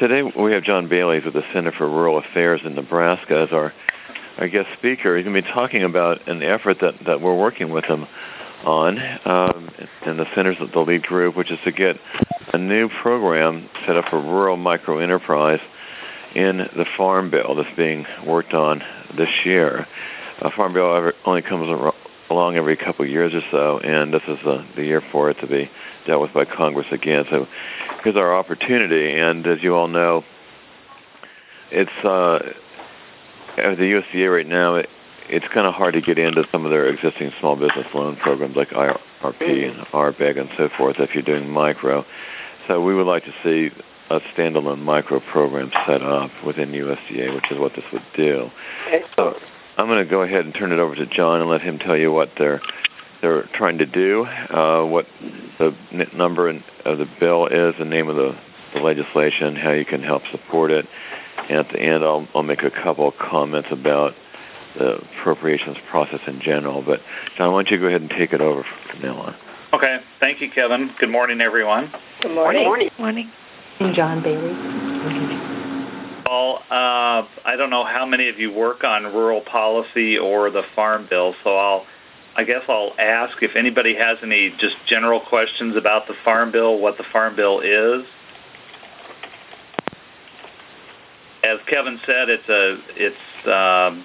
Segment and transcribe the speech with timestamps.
[0.00, 3.74] today we have John Bailey with the Center for Rural Affairs in Nebraska as our,
[4.38, 5.14] our guest speaker.
[5.14, 8.06] He's going to be talking about an effort that, that we're working with him
[8.64, 9.70] on um,
[10.06, 11.96] in the Centers of the Lead Group, which is to get
[12.54, 15.60] a new program set up for rural micro enterprise
[16.34, 18.82] in the Farm Bill that's being worked on
[19.18, 19.86] this year.
[20.40, 21.68] A Farm Bill only comes
[22.30, 25.34] along every couple of years or so, and this is the, the year for it
[25.40, 25.70] to be
[26.06, 27.24] dealt with by Congress again.
[27.28, 27.46] So
[28.02, 30.24] here's our opportunity, and as you all know,
[31.70, 32.38] it's uh,
[33.56, 34.76] the USDA right now.
[34.76, 34.88] It,
[35.28, 38.56] it's kind of hard to get into some of their existing small business loan programs
[38.56, 42.04] like IRP and RBEG and so forth if you're doing micro.
[42.66, 43.70] So we would like to see
[44.10, 48.50] a standalone micro program set up within USDA, which is what this would do.
[49.14, 49.38] So
[49.80, 51.96] I'm going to go ahead and turn it over to John and let him tell
[51.96, 52.60] you what they're
[53.22, 55.06] they're trying to do, uh, what
[55.58, 55.74] the
[56.14, 58.34] number of the bill is, the name of the,
[58.72, 60.86] the legislation, how you can help support it,
[61.50, 64.14] and at the end I'll, I'll make a couple of comments about
[64.78, 66.82] the appropriations process in general.
[66.82, 67.00] But
[67.36, 69.36] John, why don't you go ahead and take it over from now on?
[69.72, 69.98] Okay.
[70.18, 70.90] Thank you, Kevin.
[70.98, 71.92] Good morning, everyone.
[72.22, 72.64] Good morning.
[72.64, 73.30] Good morning.
[73.80, 75.59] And John Bailey.
[76.30, 80.62] Well, uh, I don't know how many of you work on rural policy or the
[80.76, 81.86] Farm Bill, so I'll,
[82.36, 86.78] I guess I'll ask if anybody has any just general questions about the Farm Bill,
[86.78, 88.04] what the Farm Bill is.
[91.42, 94.04] As Kevin said, it's a it's um,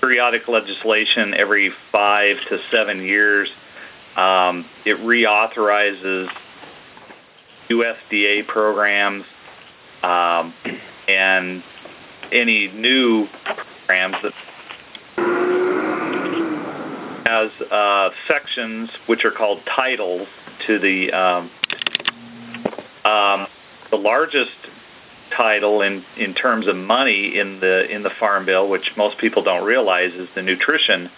[0.00, 3.48] periodic legislation every five to seven years.
[4.16, 6.28] Um, it reauthorizes
[7.68, 9.24] USDA programs
[10.04, 10.54] um,
[11.08, 11.62] and
[12.30, 13.26] any new
[13.86, 14.32] programs that
[17.26, 20.28] has uh, sections which are called titles
[20.66, 21.50] to the um,
[23.04, 23.46] um,
[23.90, 24.50] the largest
[25.36, 29.42] title in in terms of money in the in the farm bill, which most people
[29.42, 31.10] don't realize, is the nutrition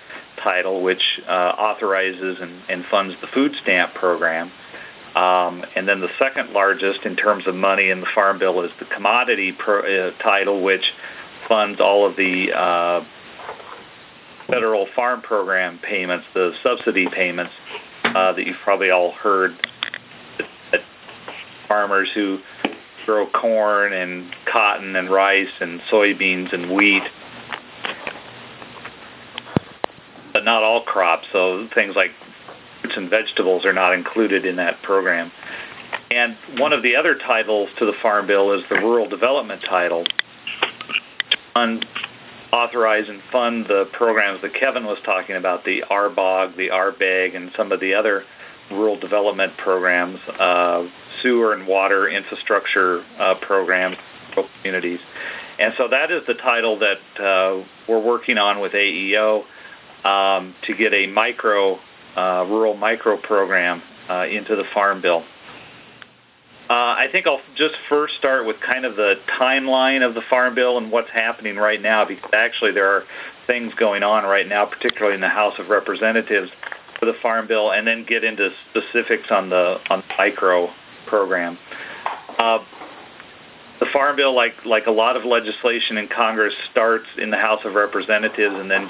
[0.42, 4.50] title, which uh, authorizes and, and funds the food stamp program.
[5.20, 8.70] Um, and then the second largest in terms of money in the farm bill is
[8.78, 10.84] the commodity pro, uh, title, which
[11.46, 13.04] funds all of the uh,
[14.46, 17.52] federal farm program payments, the subsidy payments
[18.04, 19.52] uh, that you've probably all heard
[20.72, 20.80] that
[21.68, 22.38] farmers who
[23.04, 27.02] grow corn and cotton and rice and soybeans and wheat,
[30.32, 31.26] but not all crops.
[31.30, 32.12] So things like
[32.90, 35.30] fruits and vegetables are not included in that program.
[36.10, 40.04] And one of the other titles to the Farm Bill is the Rural Development title.
[41.54, 41.86] Fund,
[42.52, 47.50] authorize and fund the programs that Kevin was talking about, the RBOG, the RBEG, and
[47.56, 48.24] some of the other
[48.70, 50.86] rural development programs, uh,
[51.22, 53.96] sewer and water infrastructure uh, programs
[54.34, 55.00] for communities.
[55.58, 59.44] And so that is the title that uh, we're working on with AEO
[60.04, 61.78] um, to get a micro,
[62.16, 65.24] uh, rural micro program uh, into the Farm Bill.
[66.68, 70.54] Uh, I think I'll just first start with kind of the timeline of the Farm
[70.54, 73.04] Bill and what's happening right now, because actually there are
[73.48, 76.48] things going on right now, particularly in the House of Representatives
[77.00, 80.68] for the Farm Bill, and then get into specifics on the on the micro
[81.08, 81.58] program.
[82.38, 82.58] Uh,
[83.80, 87.62] the Farm Bill, like like a lot of legislation in Congress, starts in the House
[87.64, 88.88] of Representatives, and then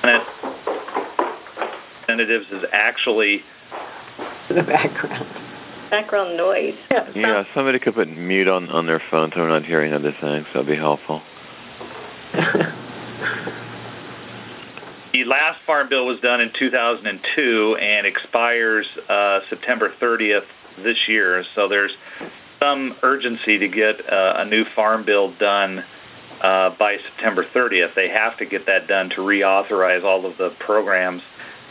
[0.00, 0.22] Senate
[2.08, 3.42] Representatives is actually
[4.48, 5.26] the background
[5.90, 6.74] background noise.
[6.90, 10.14] Yeah, yeah somebody could put mute on on their phone so we're not hearing other
[10.18, 10.46] things.
[10.54, 11.22] That'd be helpful.
[15.10, 20.44] The last Farm Bill was done in 2002 and expires uh, September 30th
[20.84, 21.42] this year.
[21.56, 21.90] So there's
[22.60, 25.82] some urgency to get uh, a new Farm Bill done
[26.42, 27.94] uh, by September 30th.
[27.96, 31.22] They have to get that done to reauthorize all of the programs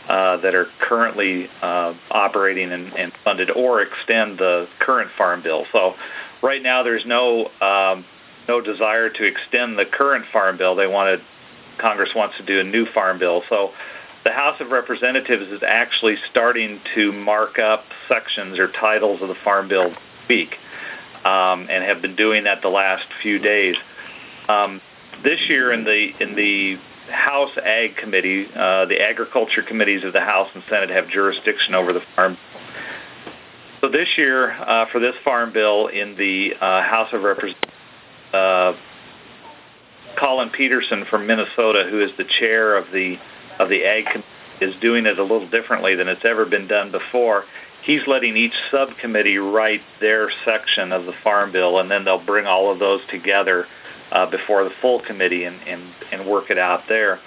[0.08, 5.66] that are currently uh, operating and, and, funded, or extend the current Farm Bill.
[5.72, 5.94] So
[6.42, 8.04] right now, there's no um,
[8.48, 10.74] no desire to extend the current Farm Bill.
[10.74, 11.20] They wanted
[11.78, 13.42] Congress wants to do a new farm bill.
[13.48, 13.70] So
[14.24, 19.36] the House of Representatives is actually starting to mark up sections or titles of the
[19.44, 19.94] farm bill
[20.28, 20.54] week,
[21.24, 23.76] um, and have been doing that the last few days.
[24.48, 24.80] Um,
[25.24, 26.78] this year in the in the
[27.10, 31.92] House Ag Committee, uh, the agriculture committees of the House and Senate have jurisdiction over
[31.92, 32.36] the farm.
[33.80, 37.72] So this year, uh, for this farm bill in the uh, House of Representatives,
[38.32, 38.72] uh,
[40.18, 43.16] Collin Peterson from Minnesota, who is the chair of the
[43.58, 44.28] of the Ag Committee,
[44.60, 47.44] is doing it a little differently than it's ever been done before.
[47.82, 52.46] he's letting each subcommittee write their section of the farm bill, and then they'll bring
[52.46, 53.66] all of those together
[54.10, 55.82] uh, before the full committee and, and,
[56.12, 57.20] and work it out there.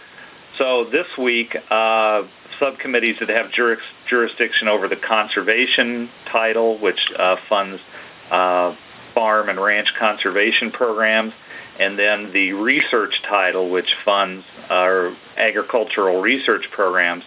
[0.58, 2.24] So this week, uh,
[2.60, 3.80] subcommittees that have juris,
[4.10, 7.82] jurisdiction over the conservation title, which uh, funds
[8.30, 8.76] uh,
[9.14, 11.34] farm and ranch conservation programs,
[11.80, 17.24] and then the research title, which funds our agricultural research programs,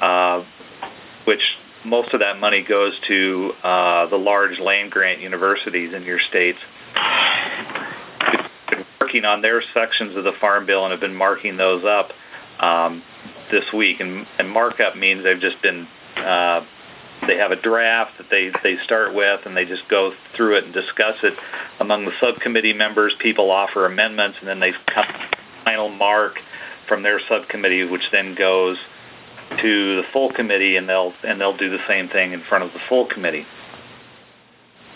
[0.00, 0.44] uh,
[1.24, 1.42] which
[1.84, 6.58] most of that money goes to uh, the large land grant universities in your states.
[9.06, 12.10] Working on their sections of the farm bill and have been marking those up
[12.58, 13.04] um,
[13.52, 14.00] this week.
[14.00, 15.86] And, and markup means they've just been
[16.16, 16.64] uh,
[17.24, 20.64] they have a draft that they they start with and they just go through it
[20.64, 21.34] and discuss it
[21.78, 23.14] among the subcommittee members.
[23.20, 25.06] People offer amendments and then they come
[25.64, 26.40] final mark
[26.88, 28.76] from their subcommittee, which then goes
[29.60, 32.72] to the full committee and they'll and they'll do the same thing in front of
[32.72, 33.46] the full committee.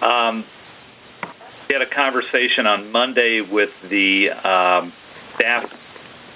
[0.02, 0.44] Um,
[1.70, 4.92] we had a conversation on Monday with the um,
[5.36, 5.70] staff,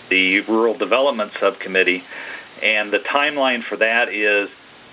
[0.08, 2.04] the rural development subcommittee,
[2.62, 4.48] and the timeline for that is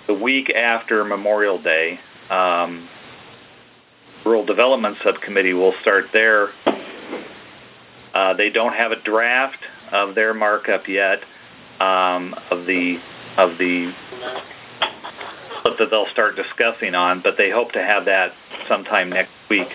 [0.08, 2.00] the week after Memorial Day.
[2.28, 2.88] Um,
[4.26, 6.48] rural development subcommittee will start there.
[8.12, 9.62] Uh, they don't have a draft
[9.92, 11.20] of their markup yet
[11.78, 12.98] um, of the
[13.36, 13.94] of the
[15.78, 18.32] that they'll start discussing on, but they hope to have that
[18.68, 19.68] sometime next week.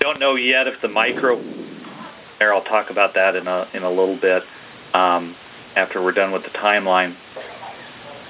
[0.00, 1.42] Don't know yet if the micro.
[2.38, 4.42] There, I'll talk about that in a in a little bit
[4.94, 5.34] um,
[5.74, 7.16] after we're done with the timeline.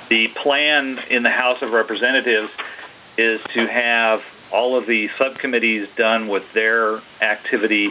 [0.08, 2.48] The plan in the House of Representatives
[3.18, 4.20] is to have
[4.50, 7.90] all of the subcommittees done with their activity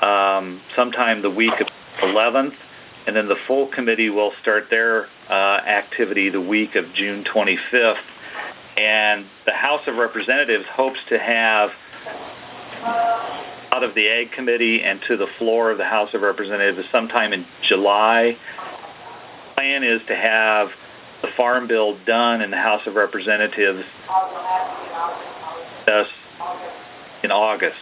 [0.00, 1.66] um, sometime the week of
[2.02, 2.54] 11th,
[3.06, 7.96] and then the full committee will start their uh, activity the week of June 25th.
[8.76, 11.70] And the House of Representatives hopes to have
[12.86, 17.32] out of the Ag Committee and to the floor of the House of Representatives sometime
[17.32, 18.36] in July.
[19.54, 20.68] Plan is to have
[21.22, 23.84] the Farm Bill done in the House of Representatives
[27.22, 27.76] in August.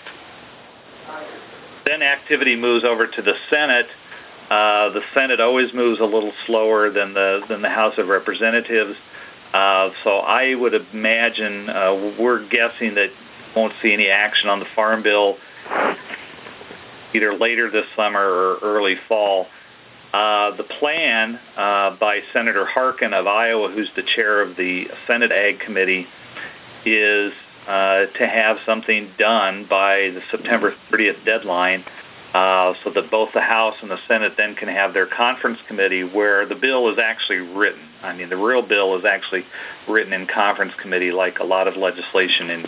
[1.84, 3.86] Then activity moves over to the Senate.
[4.50, 8.96] Uh, the Senate always moves a little slower than the than the House of Representatives.
[9.52, 13.10] Uh, so I would imagine uh, we're guessing that
[13.56, 15.36] won't see any action on the Farm Bill
[17.14, 19.46] either later this summer or early fall.
[20.12, 25.32] Uh, the plan uh, by Senator Harkin of Iowa, who's the chair of the Senate
[25.32, 26.06] Ag Committee,
[26.84, 27.32] is
[27.66, 31.84] uh, to have something done by the September 30th deadline
[32.34, 36.02] uh, so that both the House and the Senate then can have their conference committee
[36.02, 37.88] where the bill is actually written.
[38.02, 39.44] I mean, the real bill is actually
[39.88, 42.66] written in conference committee like a lot of legislation in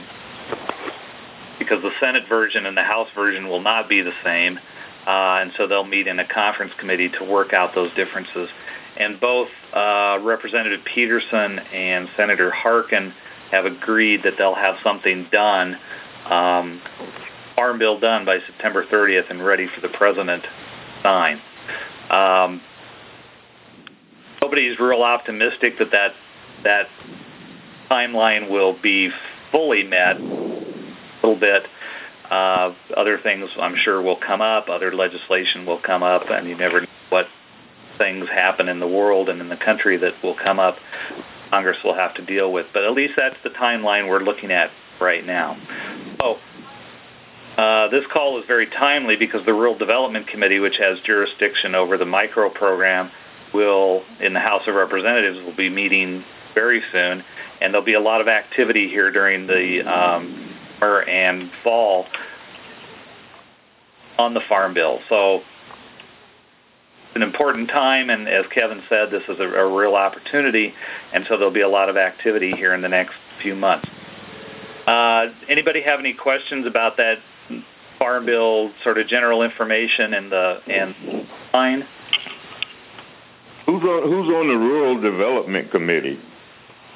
[1.59, 4.59] because the Senate version and the House version will not be the same,
[5.07, 8.49] uh, and so they'll meet in a conference committee to work out those differences.
[8.97, 13.13] And both uh, Representative Peterson and Senator Harkin
[13.51, 15.79] have agreed that they'll have something done,
[16.29, 16.81] um,
[17.55, 20.49] Farm Bill done by September 30th and ready for the President to
[21.03, 21.41] sign.
[22.11, 22.61] Um,
[24.43, 26.13] nobody's real optimistic that that,
[26.65, 26.89] that
[27.91, 29.11] timeline will be
[29.53, 30.17] fully met
[31.27, 31.65] little bit.
[32.31, 34.69] Uh, other things I'm sure will come up.
[34.69, 37.27] Other legislation will come up, and you never know what
[37.99, 40.77] things happen in the world and in the country that will come up.
[41.51, 42.67] Congress will have to deal with.
[42.73, 45.57] But at least that's the timeline we're looking at right now.
[46.21, 46.39] So
[47.57, 51.97] uh, this call is very timely because the Rural Development Committee, which has jurisdiction over
[51.97, 53.11] the micro program,
[53.55, 57.23] will in the House of Representatives will be meeting very soon,
[57.61, 62.07] and there'll be a lot of activity here during the um, and fall
[64.19, 65.01] on the farm bill.
[65.09, 70.73] So it's an important time, and as Kevin said, this is a, a real opportunity,
[71.13, 73.89] and so there'll be a lot of activity here in the next few months.
[74.87, 77.19] Uh, anybody have any questions about that
[77.99, 81.87] farm bill sort of general information and the and line?
[83.67, 86.21] Who's on Who's on the Rural Development Committee?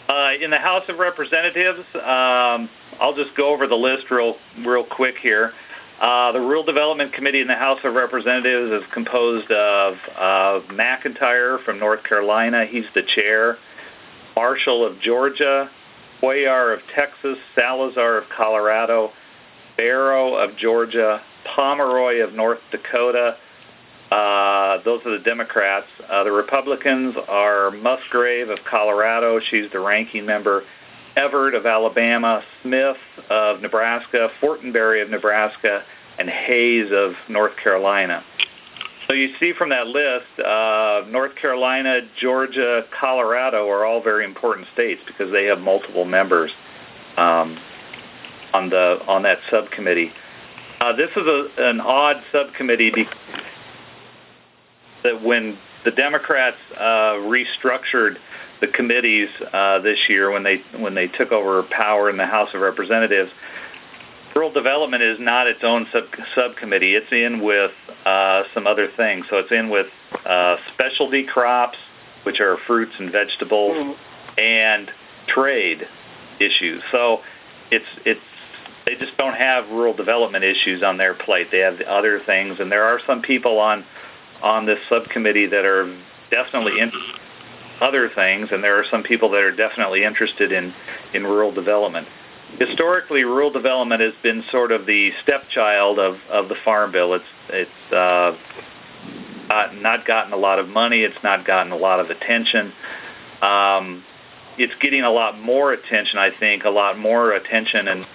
[0.09, 2.69] Uh, in the House of Representatives, um,
[3.01, 5.53] I'll just go over the list real real quick here.
[6.01, 11.63] Uh, the Rural Development Committee in the House of Representatives is composed of uh, McIntyre
[11.65, 12.67] from North Carolina.
[12.67, 13.59] He's the chair.
[14.37, 15.71] Marshall of Georgia,
[16.23, 19.13] Cuellar of Texas, Salazar of Colorado,
[19.77, 21.21] Barrow of Georgia,
[21.55, 23.37] Pomeroy of North Dakota.
[24.11, 25.87] Uh, those are the Democrats.
[26.09, 29.41] Uh, the Republicans are Musgrave of Colorado.
[29.51, 30.65] She's the ranking member.
[31.21, 32.97] Everett of Alabama, Smith
[33.29, 35.83] of Nebraska, Fortenberry of Nebraska,
[36.19, 38.25] and Hayes of North Carolina.
[39.07, 44.67] So you see from that list, uh, North Carolina, Georgia, Colorado are all very important
[44.73, 46.51] states because they have multiple members
[47.19, 47.59] um,
[48.55, 50.13] on the on that subcommittee.
[50.81, 53.15] Uh, this is a, an odd subcommittee because
[55.03, 58.17] that when the Democrats uh, restructured
[58.61, 62.51] the committees uh, this year when they when they took over power in the House
[62.55, 63.31] of Representatives,
[64.35, 66.95] rural development is not its own sub subcommittee.
[66.95, 67.73] It's in with
[68.05, 69.27] uh, some other things.
[69.31, 69.87] So it's in with
[70.25, 71.79] uh, specialty crops,
[72.25, 74.41] which are fruits and vegetables, mm-hmm.
[74.41, 74.91] and
[75.27, 75.87] trade
[76.39, 76.83] issues.
[76.91, 77.21] So
[77.71, 78.21] it's it's
[78.87, 81.49] they just don't have rural development issues on their plate.
[81.51, 83.85] They have other things, and there are some people on
[84.43, 85.87] on this subcommittee that are
[86.31, 86.91] definitely in
[87.81, 90.75] other things, and there are some people that are definitely interested in
[91.15, 92.07] in rural development
[92.59, 97.15] historically, rural development has been sort of the stepchild of, of the farm bill.
[97.15, 98.37] It's it's uh,
[99.81, 101.01] not gotten a lot of money.
[101.01, 102.73] It's not gotten a lot of attention.
[103.43, 104.05] Um,
[104.59, 108.07] it's getting a lot more attention, I think, a lot more attention and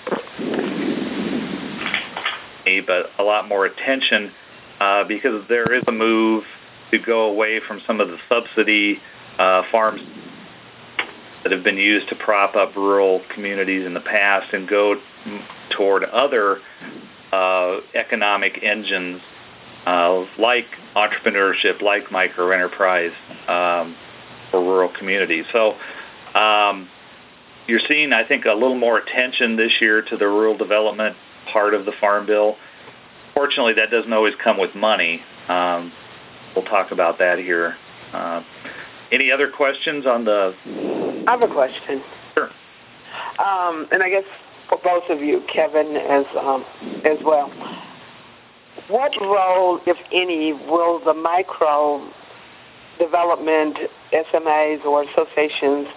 [2.87, 4.31] but a lot more attention
[4.79, 6.43] uh, because there is a move
[6.91, 8.99] to go away from some of the subsidy
[9.37, 10.01] uh, farms
[11.43, 14.95] that have been used to prop up rural communities in the past and go
[15.77, 16.59] toward other
[17.31, 19.21] uh, economic engines
[19.85, 20.65] uh, like
[20.95, 23.13] entrepreneurship, like microenterprise
[23.47, 23.95] um,
[24.49, 25.45] for rural communities.
[25.53, 25.75] So
[26.33, 26.89] um,
[27.67, 31.15] you're seeing, I think, a little more attention this year to the rural development
[31.51, 32.55] part of the Farm Bill.
[33.35, 35.21] Fortunately, that doesn't always come with money.
[35.47, 35.91] Um,
[36.55, 37.75] we'll talk about that here.
[38.13, 38.41] Uh,
[39.11, 40.55] any other questions on the
[41.27, 42.03] I have a question.
[42.33, 42.49] Sure.
[43.39, 44.23] Um, and I guess
[44.69, 46.65] for both of you, Kevin as um,
[47.03, 47.51] as well.
[48.87, 52.11] What role, if any, will the micro
[52.99, 53.77] development
[54.13, 55.87] SMAs or associations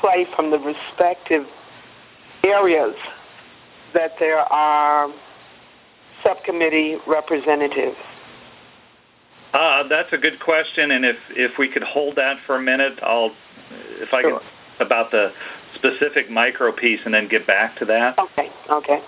[0.00, 1.46] play from the respective
[2.44, 2.94] areas
[3.94, 5.12] that there are
[6.24, 7.96] subcommittee representatives?
[9.52, 12.98] Uh, that's a good question, and if if we could hold that for a minute,
[13.02, 13.32] I'll
[13.70, 14.38] if I sure.
[14.38, 15.32] could about the
[15.74, 18.18] specific micro piece and then get back to that.
[18.18, 18.50] Okay.
[18.70, 19.02] Okay.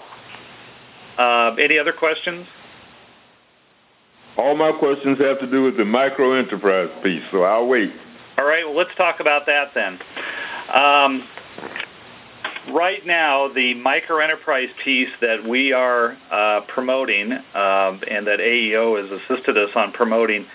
[1.18, 2.46] Uh, any other questions?
[4.36, 7.92] All my questions have to do with the micro enterprise piece, so I'll wait.
[8.36, 8.64] All right.
[8.66, 9.98] Well, let's talk about that then.
[10.72, 11.28] Um,
[12.72, 17.42] right now, the micro enterprise piece that we are uh, promoting um,
[18.10, 20.46] and that AEO has assisted us on promoting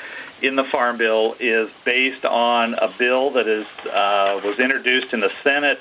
[0.42, 5.20] in the Farm Bill is based on a bill that is uh, was introduced in
[5.20, 5.80] the Senate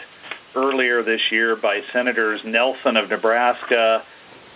[0.55, 4.05] earlier this year by Senators Nelson of Nebraska,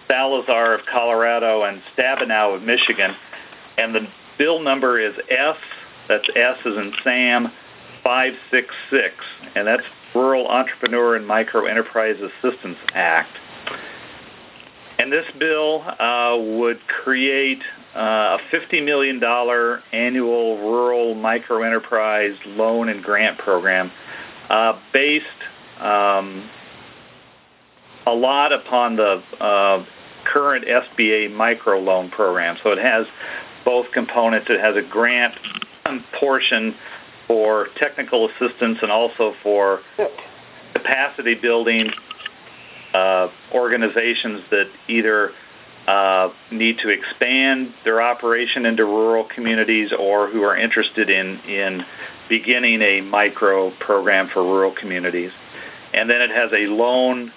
[0.08, 3.14] Salazar of Colorado, and Stabenow of Michigan.
[3.78, 5.56] And the bill number is S,
[6.08, 7.52] that's S as in Sam,
[8.02, 9.14] 566,
[9.54, 9.82] and that's
[10.14, 13.36] Rural Entrepreneur and Micro Enterprise Assistance Act.
[14.98, 17.62] And this bill uh, would create
[17.94, 19.22] uh, a $50 million
[19.92, 23.90] annual rural microenterprise loan and grant program
[24.48, 25.26] uh, based
[25.80, 26.48] um,
[28.06, 29.84] a lot upon the uh,
[30.24, 32.56] current SBA microloan program.
[32.62, 33.06] So it has
[33.64, 34.48] both components.
[34.50, 35.34] It has a grant
[36.18, 36.74] portion
[37.26, 39.80] for technical assistance and also for
[40.74, 41.90] capacity building
[42.94, 45.32] uh, organizations that either
[45.86, 51.84] uh, need to expand their operation into rural communities or who are interested in, in
[52.28, 55.32] beginning a micro program for rural communities.
[55.92, 57.32] And then it has a loan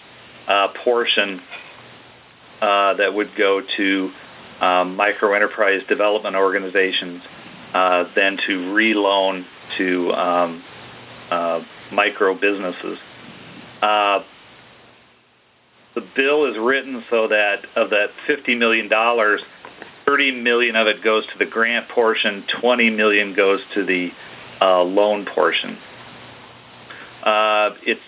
[0.48, 1.42] uh, portion
[2.62, 4.12] uh, that would go to
[4.62, 7.22] um, micro enterprise development organizations,
[7.74, 9.46] uh, then to reloan
[9.78, 10.64] to um,
[11.30, 12.98] uh, micro businesses.
[13.82, 14.24] Uh,
[15.96, 18.90] the bill is written so that of that $50 million,
[20.06, 24.10] 30 million of it goes to the grant portion, 20 million goes to the
[24.62, 25.78] uh, loan portion.
[27.24, 28.02] Uh, it's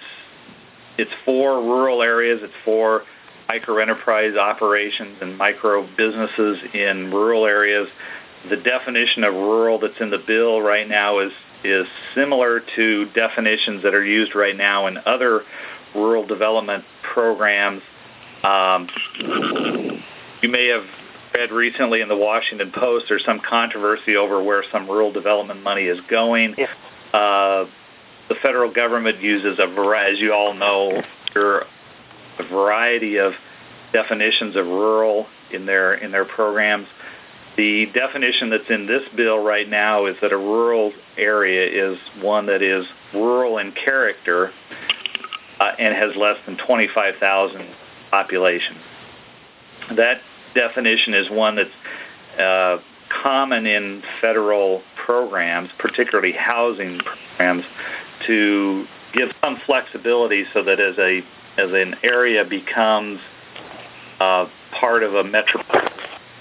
[0.97, 2.39] it's for rural areas.
[2.43, 3.03] It's for
[3.47, 7.87] micro enterprise operations and micro businesses in rural areas.
[8.49, 11.31] The definition of rural that's in the bill right now is
[11.63, 15.43] is similar to definitions that are used right now in other
[15.95, 16.83] rural development
[17.13, 17.81] programs.
[18.43, 18.89] Um,
[20.41, 20.85] you may have
[21.33, 25.83] read recently in the Washington Post there's some controversy over where some rural development money
[25.83, 26.55] is going.
[26.57, 26.67] Yeah.
[27.13, 27.67] Uh,
[28.29, 31.01] the federal government uses a variety, as you all know,
[31.35, 33.33] a variety of
[33.93, 36.87] definitions of rural in their in their programs.
[37.57, 42.45] The definition that's in this bill right now is that a rural area is one
[42.45, 42.85] that is
[43.15, 44.51] rural in character
[45.59, 47.67] uh, and has less than 25,000
[48.11, 48.77] population.
[49.95, 50.21] That
[50.53, 52.77] definition is one that's uh,
[53.23, 57.63] common in federal programs, particularly housing programs,
[58.27, 61.21] to give some flexibility so that as a
[61.57, 63.19] as an area becomes
[64.19, 64.45] uh,
[64.79, 65.96] part of a metropolitan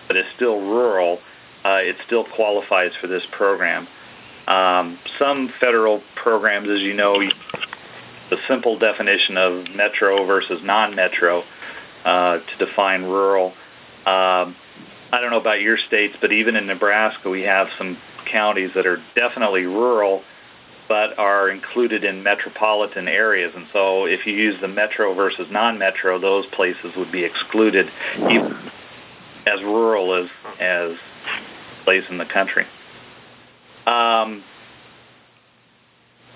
[0.07, 1.19] but is still rural,
[1.65, 3.89] uh, it still qualifies for this program.
[4.47, 7.21] Um, some federal programs, as you know,
[8.31, 11.43] the simple definition of metro versus non-metro
[12.05, 13.49] uh, to define rural.
[14.07, 14.55] Um,
[15.13, 17.99] I don't know about your states, but even in Nebraska, we have some
[18.31, 20.23] counties that are definitely rural,
[20.89, 23.53] but are included in metropolitan areas.
[23.57, 27.91] And so, if you use the metro versus non-metro, those places would be excluded,
[28.31, 28.66] even
[29.47, 30.29] as rural as
[30.61, 30.97] as
[31.85, 32.67] place in the country.
[33.87, 34.43] Um,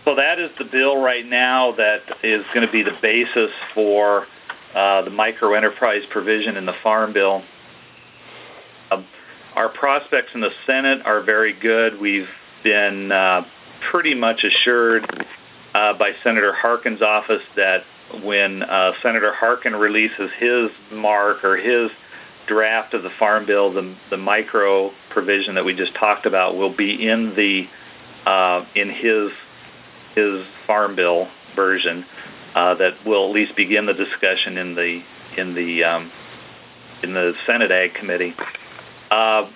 [0.05, 4.27] so that is the bill right now that is going to be the basis for
[4.75, 7.43] uh, the micro enterprise provision in the Farm Bill.
[8.91, 9.03] Uh,
[9.55, 12.01] our prospects in the Senate are very good.
[12.01, 12.29] We've
[12.63, 13.45] been uh,
[13.91, 15.27] pretty much assured
[15.75, 17.83] uh, by Senator Harkin's office that
[18.23, 21.91] when uh, Senator Harkin releases his mark or his
[22.51, 26.75] draft of the Farm Bill, the, the micro provision that we just talked about will
[26.77, 27.67] be in the
[28.29, 29.31] uh, in his
[30.17, 32.05] his Farm Bill version
[32.55, 35.03] uh, that will at least begin the discussion in the
[35.39, 36.11] in the um,
[37.05, 38.35] in the Senate Ag Committee.
[39.11, 39.49] Uh,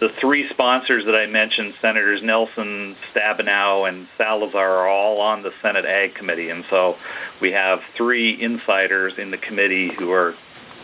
[0.00, 5.52] the three sponsors that I mentioned, Senators Nelson, Stabenow, and Salazar, are all on the
[5.62, 6.96] Senate Ag Committee, and so
[7.40, 10.34] we have three insiders in the committee who are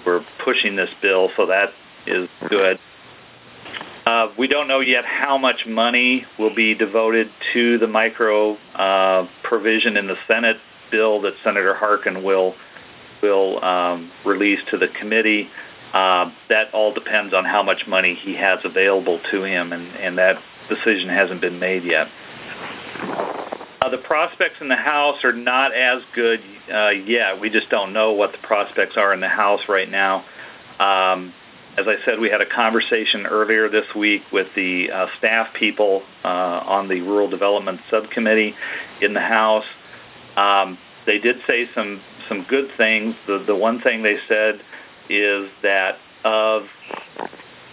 [0.09, 1.71] we're pushing this bill, so that
[2.07, 2.79] is good.
[4.07, 9.29] Uh, we don't know yet how much money will be devoted to the micro uh,
[9.43, 10.57] provision in the Senate
[10.91, 12.55] bill that Senator Harkin will
[13.21, 15.51] will um, release to the committee.
[15.93, 20.17] Uh, that all depends on how much money he has available to him, and, and
[20.19, 20.37] that
[20.69, 22.09] decision hasn't been made yet.
[23.89, 26.41] Uh, the prospects in the House are not as good
[26.73, 27.41] uh, yet.
[27.41, 30.25] We just don't know what the prospects are in the House right now.
[30.79, 31.33] Um,
[31.77, 36.03] as I said, we had a conversation earlier this week with the uh, staff people
[36.25, 38.55] uh, on the Rural Development Subcommittee
[39.01, 39.65] in the House.
[40.37, 43.15] Um, they did say some some good things.
[43.27, 44.61] The the one thing they said
[45.09, 46.65] is that of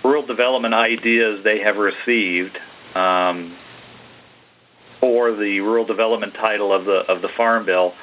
[0.04, 2.58] rural development ideas they have received
[2.94, 3.58] um,
[5.06, 7.94] for the rural development title of the of the Farm Bill,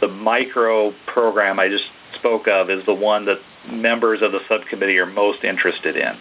[0.00, 1.82] the micro program I just
[2.14, 6.16] spoke of is the one that members of the subcommittee are most interested in.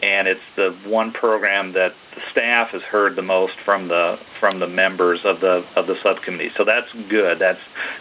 [0.00, 4.60] And it's the one program that the staff has heard the most from the from
[4.60, 6.50] the members of the of the subcommittee.
[6.56, 7.40] So that's good.
[7.40, 7.58] That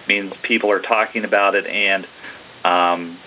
[0.07, 2.05] means people are talking about it and
[2.63, 3.17] um,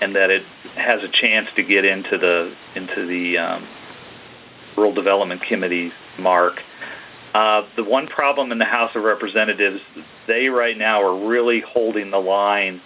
[0.00, 0.44] and that it
[0.76, 3.68] has a chance to get into the into the um,
[4.76, 6.60] rural development committee mark.
[7.34, 9.80] Uh, the one problem in the House of Representatives,
[10.26, 12.80] they right now are really holding the line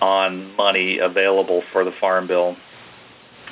[0.00, 2.56] on money available for the Farm Bill.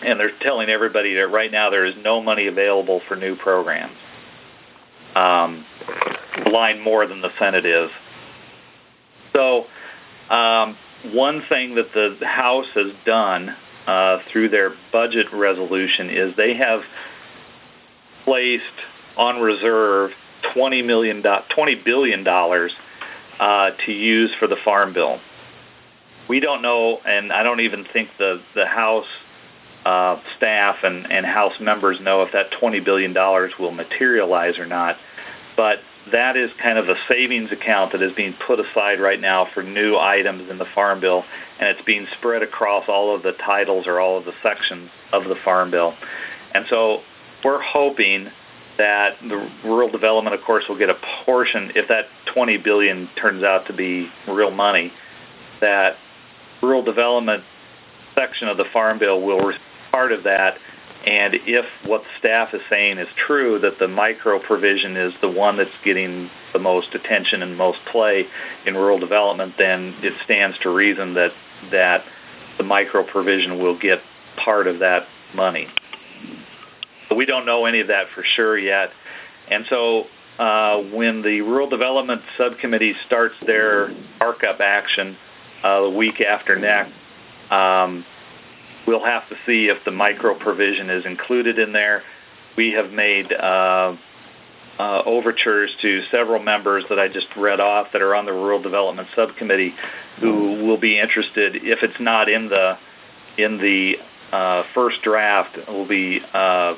[0.04, 3.96] And they're telling everybody that right now there is no money available for new programs.
[5.14, 5.64] Um,
[6.50, 7.90] line more than the Senate is.
[9.32, 9.66] So,
[10.28, 10.76] um,
[11.12, 13.54] one thing that the House has done
[13.86, 16.80] uh, through their budget resolution is they have
[18.24, 18.64] placed
[19.16, 20.10] on reserve
[20.54, 21.22] twenty million,
[21.54, 22.72] twenty billion dollars
[23.40, 25.20] uh, to use for the Farm Bill
[26.28, 29.06] we don't know, and I don't even think the the House
[29.84, 33.12] uh, staff and, and House members know if that $20 billion
[33.58, 34.96] will materialize or not.
[35.56, 35.80] But
[36.12, 39.62] that is kind of a savings account that is being put aside right now for
[39.62, 41.24] new items in the Farm Bill,
[41.58, 45.24] and it's being spread across all of the titles or all of the sections of
[45.24, 45.94] the Farm Bill.
[46.54, 47.00] And so
[47.44, 48.28] we're hoping
[48.78, 53.42] that the rural development, of course, will get a portion if that 20 billion turns
[53.42, 54.92] out to be real money.
[55.60, 55.96] That
[56.62, 57.44] rural development
[58.14, 59.52] section of the Farm Bill will
[59.90, 60.58] part of that.
[61.06, 65.56] And if what staff is saying is true, that the micro provision is the one
[65.56, 68.26] that's getting the most attention and most play
[68.66, 71.32] in rural development, then it stands to reason that
[71.70, 72.04] that
[72.58, 74.00] the micro provision will get
[74.36, 75.68] part of that money.
[77.14, 78.90] We don't know any of that for sure yet.
[79.48, 80.06] And so
[80.38, 85.16] uh, when the Rural Development Subcommittee starts their markup action
[85.62, 86.92] uh, the week after next,
[87.50, 88.04] um,
[88.86, 92.02] we'll have to see if the micro provision is included in there.
[92.56, 93.96] We have made uh,
[94.78, 98.60] uh, overtures to several members that I just read off that are on the Rural
[98.62, 99.74] Development Subcommittee
[100.20, 102.78] who will be interested if it's not in the
[103.38, 103.94] in the
[104.34, 106.74] uh, first draft will be uh,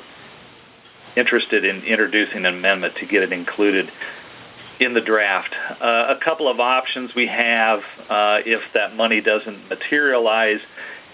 [1.15, 3.91] interested in introducing an amendment to get it included
[4.79, 5.53] in the draft.
[5.81, 10.59] Uh, a couple of options we have uh, if that money doesn't materialize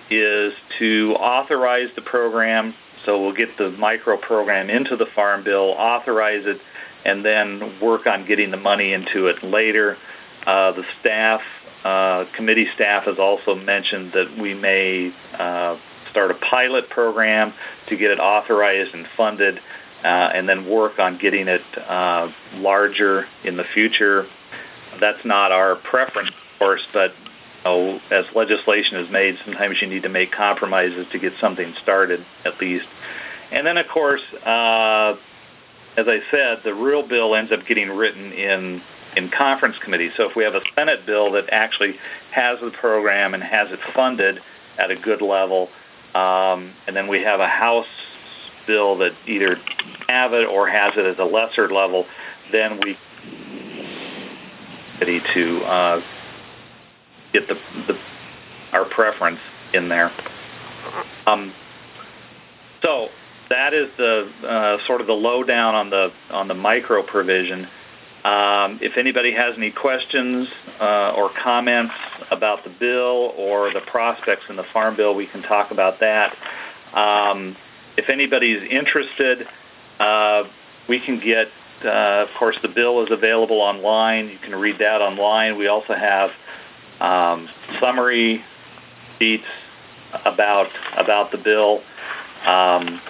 [0.10, 2.74] is to authorize the program.
[3.06, 6.60] So we'll get the micro program into the Farm Bill, authorize it,
[7.06, 9.98] and then work on getting the money into it later.
[10.46, 11.42] Uh, the staff,
[11.84, 15.78] uh, committee staff has also mentioned that we may uh,
[16.12, 17.54] start a pilot program
[17.90, 19.60] to get it authorized and funded,
[20.08, 24.28] and then work on getting it uh, larger in the future.
[25.00, 27.14] That's not our preference, of course, but
[27.64, 32.26] know, as legislation is made, sometimes you need to make compromises to get something started
[32.46, 32.86] at least.
[33.52, 35.16] And then, of course, uh,
[35.98, 38.82] as I said, the real bill ends up getting written in
[39.14, 40.10] in conference committee.
[40.16, 41.96] So if we have a Senate bill that actually
[42.32, 44.40] has the program and has it funded
[44.78, 45.68] at a good level,
[46.16, 47.86] um, and then we have a House
[48.68, 49.58] bill that either
[50.08, 52.06] have it or has it at a lesser level,
[52.52, 52.98] then we
[55.00, 56.02] ready to uh,
[57.34, 57.56] get the,
[57.88, 57.98] the
[58.72, 59.40] our preference
[59.74, 60.12] in there.
[61.26, 61.54] Um,
[62.82, 63.10] so
[63.50, 67.68] that is the uh, sort of the lowdown on the on the micro provision.
[68.24, 70.48] Um, if anybody has any questions
[70.80, 71.94] uh, or comments
[72.30, 76.38] about the bill or the prospects in the farm bill, we can talk about that.
[76.94, 77.58] Um,
[78.02, 79.48] if anybody's interested,
[80.00, 80.44] uh,
[80.90, 81.48] we can get.
[81.84, 84.30] Uh, of course, the bill is available online.
[84.30, 85.58] You can read that online.
[85.58, 86.30] We also have
[87.00, 88.44] um, summary
[89.18, 89.46] sheets
[90.26, 91.82] about about the bill,
[92.46, 93.02] um,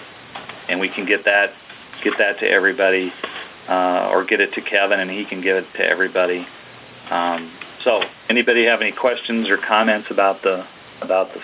[0.69, 1.53] and we can get that
[2.03, 3.11] get that to everybody,
[3.67, 6.47] uh, or get it to Kevin, and he can give it to everybody.
[7.09, 7.51] Um,
[7.83, 10.65] so, anybody have any questions or comments about the
[11.01, 11.41] about the?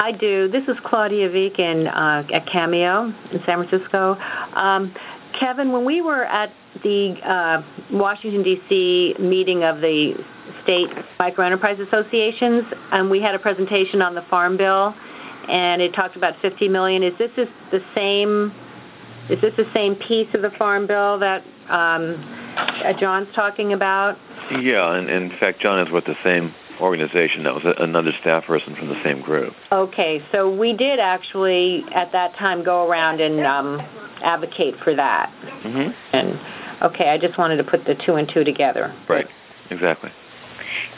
[0.00, 0.48] I do.
[0.48, 4.16] This is Claudia Viken uh, at Cameo in San Francisco.
[4.54, 4.94] Um,
[5.38, 6.50] Kevin, when we were at
[6.82, 9.16] the uh, Washington D.C.
[9.18, 10.14] meeting of the
[10.62, 10.88] state
[11.20, 14.94] microenterprise associations, and we had a presentation on the farm bill,
[15.50, 17.02] and it talked about 50 million.
[17.02, 17.30] Is this
[17.70, 18.54] the same?
[19.28, 22.16] Is this the same piece of the farm bill that um,
[22.98, 24.16] John's talking about?
[24.50, 27.44] Yeah, and in fact, John is with the same organization.
[27.44, 29.54] That was another staff person from the same group.
[29.70, 33.80] Okay, so we did actually at that time go around and um,
[34.22, 35.32] advocate for that.
[35.62, 36.16] Mm-hmm.
[36.16, 36.40] And
[36.82, 38.94] okay, I just wanted to put the two and two together.
[39.08, 39.26] Right.
[39.70, 40.10] Exactly.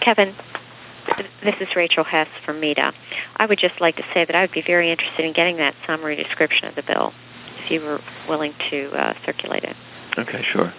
[0.01, 0.35] Kevin,
[1.43, 2.93] this is Rachel Hess from MEDA.
[3.37, 5.75] I would just like to say that I would be very interested in getting that
[5.87, 7.13] summary description of the bill
[7.65, 9.77] if you were willing to uh, circulate it.
[10.19, 10.73] Okay, sure.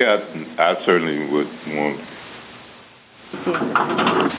[0.00, 0.18] Yeah,
[0.58, 2.00] I certainly would want.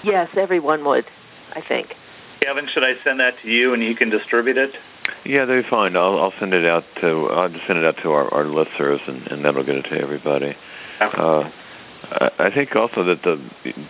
[0.03, 1.05] Yes, everyone would,
[1.53, 1.93] I think.
[2.41, 4.71] Kevin, should I send that to you and you can distribute it?
[5.25, 5.95] Yeah, that'd be fine.
[5.95, 9.07] I'll, I'll send it out to I'll just send it out to our, our listservs,
[9.07, 10.55] and, and that'll get it to everybody.
[10.99, 11.49] Uh,
[12.39, 13.41] I think also that the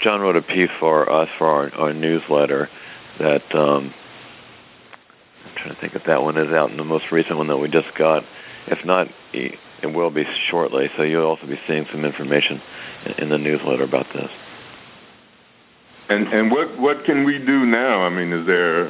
[0.02, 2.70] John wrote a piece for us for our, our newsletter
[3.20, 3.94] that um,
[5.46, 7.58] I'm trying to think if that one is out in the most recent one that
[7.58, 8.24] we just got.
[8.68, 10.90] If not, it will be shortly.
[10.98, 12.62] So you'll also be seeing some information
[13.18, 14.30] in the newsletter about this.
[16.10, 18.02] And and what what can we do now?
[18.02, 18.88] I mean, is there?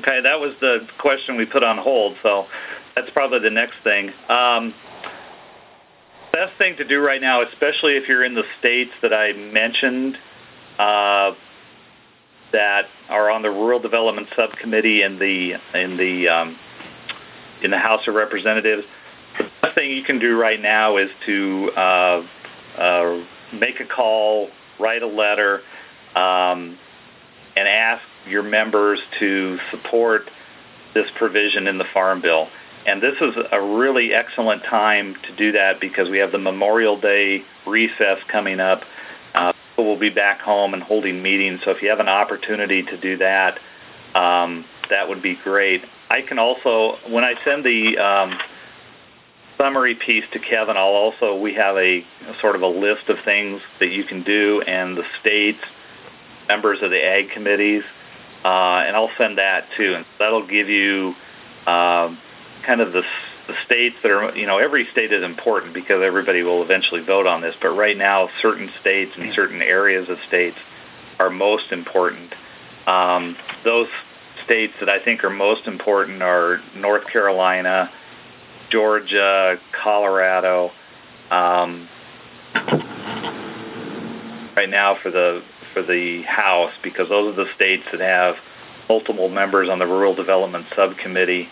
[0.00, 2.16] Okay, that was the question we put on hold.
[2.22, 2.46] So
[2.94, 4.10] that's probably the next thing.
[4.28, 4.74] Um,
[6.32, 10.16] best thing to do right now, especially if you're in the states that I mentioned
[10.78, 11.32] uh,
[12.52, 16.58] that are on the Rural Development Subcommittee in the in the um,
[17.62, 18.84] in the House of Representatives,
[19.38, 22.26] the best thing you can do right now is to uh,
[22.78, 25.62] uh, make a call, write a letter,
[26.18, 26.78] um,
[27.56, 30.22] and ask your members to support
[30.94, 32.48] this provision in the Farm Bill.
[32.86, 37.00] And this is a really excellent time to do that because we have the Memorial
[37.00, 38.82] Day recess coming up.
[39.34, 41.60] Uh, we'll be back home and holding meetings.
[41.64, 43.58] So if you have an opportunity to do that,
[44.14, 45.82] um, that would be great.
[46.08, 48.38] I can also, when I send the um,
[49.58, 53.18] summary piece to Kevin, I'll also, we have a, a sort of a list of
[53.24, 55.60] things that you can do and the states,
[56.48, 57.82] members of the ag committees,
[58.44, 59.94] uh, and I'll send that too.
[59.94, 61.14] And that'll give you
[61.66, 62.18] um,
[62.66, 63.02] kind of the
[63.48, 67.26] the states that are, you know, every state is important because everybody will eventually vote
[67.26, 67.54] on this.
[67.62, 70.58] But right now, certain states and certain areas of states
[71.18, 72.34] are most important.
[72.86, 73.88] Um, those
[74.44, 77.90] states that I think are most important are North Carolina,
[78.70, 80.70] Georgia, Colorado.
[81.30, 81.88] Um,
[84.54, 88.36] right now for the for the House because those are the states that have
[88.88, 91.48] multiple members on the Rural Development Subcommittee,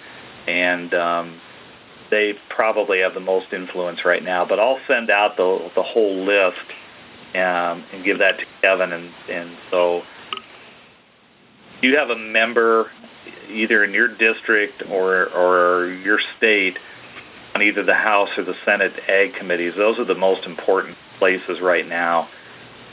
[0.46, 1.40] and um,
[2.10, 4.44] they probably have the most influence right now.
[4.46, 6.66] But I'll send out the the whole list
[7.34, 10.02] um, and give that to Kevin, and and so
[11.82, 12.90] you have a member
[13.50, 16.78] either in your district or or your state
[17.54, 19.74] on either the House or the Senate Ag committees.
[19.76, 22.28] Those are the most important places right now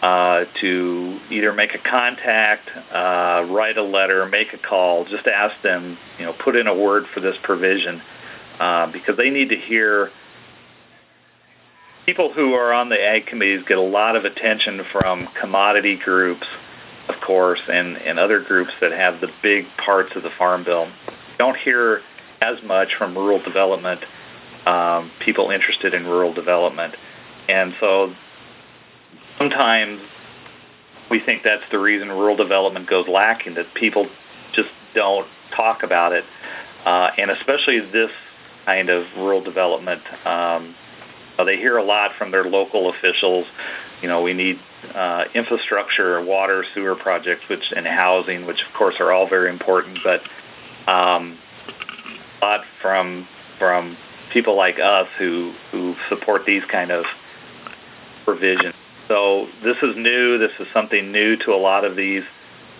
[0.04, 5.06] uh, to either make a contact, uh, write a letter, make a call.
[5.06, 8.02] Just ask them, you know, put in a word for this provision
[8.60, 10.12] uh, because they need to hear.
[12.06, 16.46] People who are on the ag committees get a lot of attention from commodity groups,
[17.08, 20.92] of course, and, and other groups that have the big parts of the farm bill.
[21.38, 22.02] Don't hear
[22.42, 24.02] as much from rural development
[24.66, 26.94] um, people interested in rural development.
[27.48, 28.14] And so
[29.44, 30.02] sometimes
[31.10, 34.08] we think that's the reason rural development goes lacking, that people
[34.54, 36.24] just don't talk about it.
[36.86, 38.12] Uh, and especially this
[38.66, 40.76] kind of rural development, um,
[41.46, 43.46] they hear a lot from their local officials.
[44.02, 44.60] You know, we need
[44.96, 50.00] uh, infrastructure, water, sewer projects, which and housing, which of course are all very important.
[50.04, 50.22] But
[50.90, 51.38] um,
[52.42, 53.28] a lot from
[53.60, 53.98] from
[54.32, 57.04] people like us who who support these kind of
[58.24, 58.74] provisions.
[59.14, 60.40] So this is new.
[60.40, 62.24] This is something new to a lot of these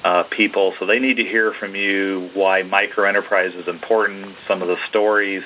[0.04, 0.74] uh, people.
[0.80, 5.44] So they need to hear from you why microenterprise is important, some of the stories.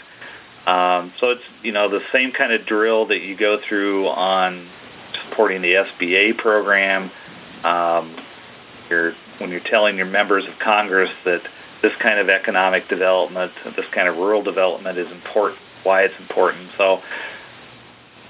[0.65, 4.69] Um, so it's you know the same kind of drill that you go through on
[5.25, 7.11] supporting the SBA program.
[7.65, 8.15] Um,
[8.89, 11.41] you're, when you're telling your members of Congress that
[11.81, 16.69] this kind of economic development, this kind of rural development is important why it's important.
[16.77, 17.01] So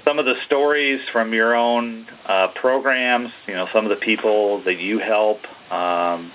[0.08, 4.62] some of the stories from your own uh, programs, you know, some of the people
[4.64, 5.38] that you help
[5.70, 6.32] um,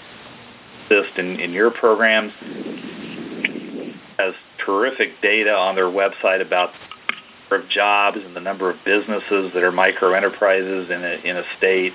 [0.86, 2.32] assist in, in your programs
[4.20, 6.70] has terrific data on their website about
[7.10, 11.28] the number of jobs and the number of businesses that are micro enterprises in a,
[11.28, 11.94] in a state.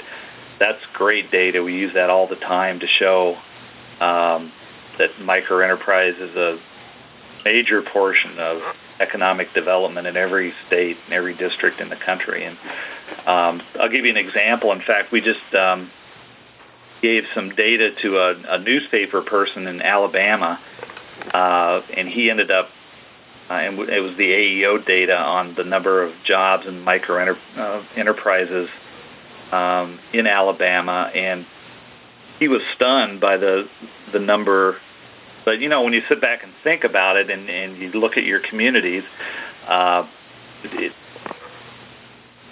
[0.59, 1.62] That's great data.
[1.62, 3.37] We use that all the time to show
[4.01, 4.53] um,
[4.99, 6.59] that micro enterprise is a
[7.45, 8.62] major portion of
[9.01, 12.45] economic development in every state and every district in the country.
[12.45, 12.59] And
[13.27, 14.73] um, I'll give you an example.
[14.73, 15.91] In fact, we just um,
[17.03, 20.59] gave some data to a, a newspaper person in Alabama,
[21.33, 22.69] uh, and he ended up,
[23.51, 27.39] uh, and it was the AEO data on the number of jobs and micro enter,
[27.57, 28.69] uh, enterprises
[29.53, 31.47] um, in Alabama, and
[32.39, 33.69] he was stunned by the
[34.13, 34.79] the number
[35.49, 38.19] but you know, when you sit back and think about it, and, and you look
[38.19, 39.03] at your communities,
[39.67, 40.07] uh,
[40.63, 40.93] it,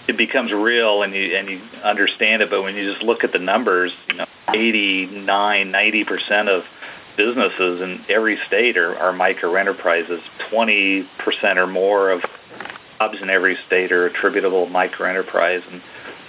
[0.08, 2.48] it becomes real, and you and you understand it.
[2.48, 6.62] But when you just look at the numbers, you know, 89, 90 percent of
[7.18, 10.22] businesses in every state are, are micro enterprises.
[10.50, 12.22] 20 percent or more of
[12.98, 15.82] jobs in every state are attributable micro enterprise, and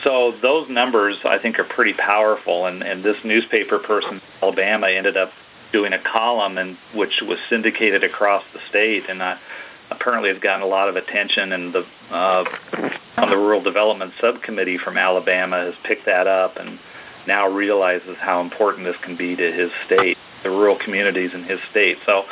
[0.03, 2.65] so those numbers I think are pretty powerful.
[2.65, 5.31] And, and this newspaper person in Alabama ended up
[5.71, 9.35] doing a column and which was syndicated across the state and uh,
[9.91, 12.43] apparently has gotten a lot of attention and the uh,
[13.17, 16.79] on the rural development subcommittee from Alabama has picked that up and
[17.27, 21.59] now realizes how important this can be to his state, the rural communities in his
[21.71, 21.97] state.
[22.05, 22.23] So,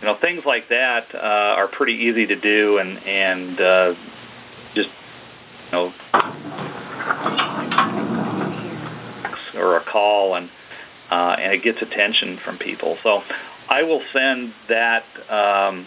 [0.00, 1.18] you know, things like that uh,
[1.56, 3.94] are pretty easy to do and and uh,
[4.74, 4.88] just
[5.66, 5.92] you know
[9.54, 10.50] or a call and
[11.10, 12.96] uh, and it gets attention from people.
[13.02, 13.22] So
[13.68, 15.86] I will send that um,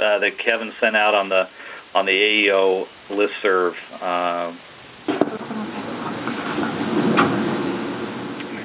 [0.00, 1.48] uh, that Kevin sent out on the
[1.94, 3.74] on the AEO listserv.
[4.00, 4.56] Uh,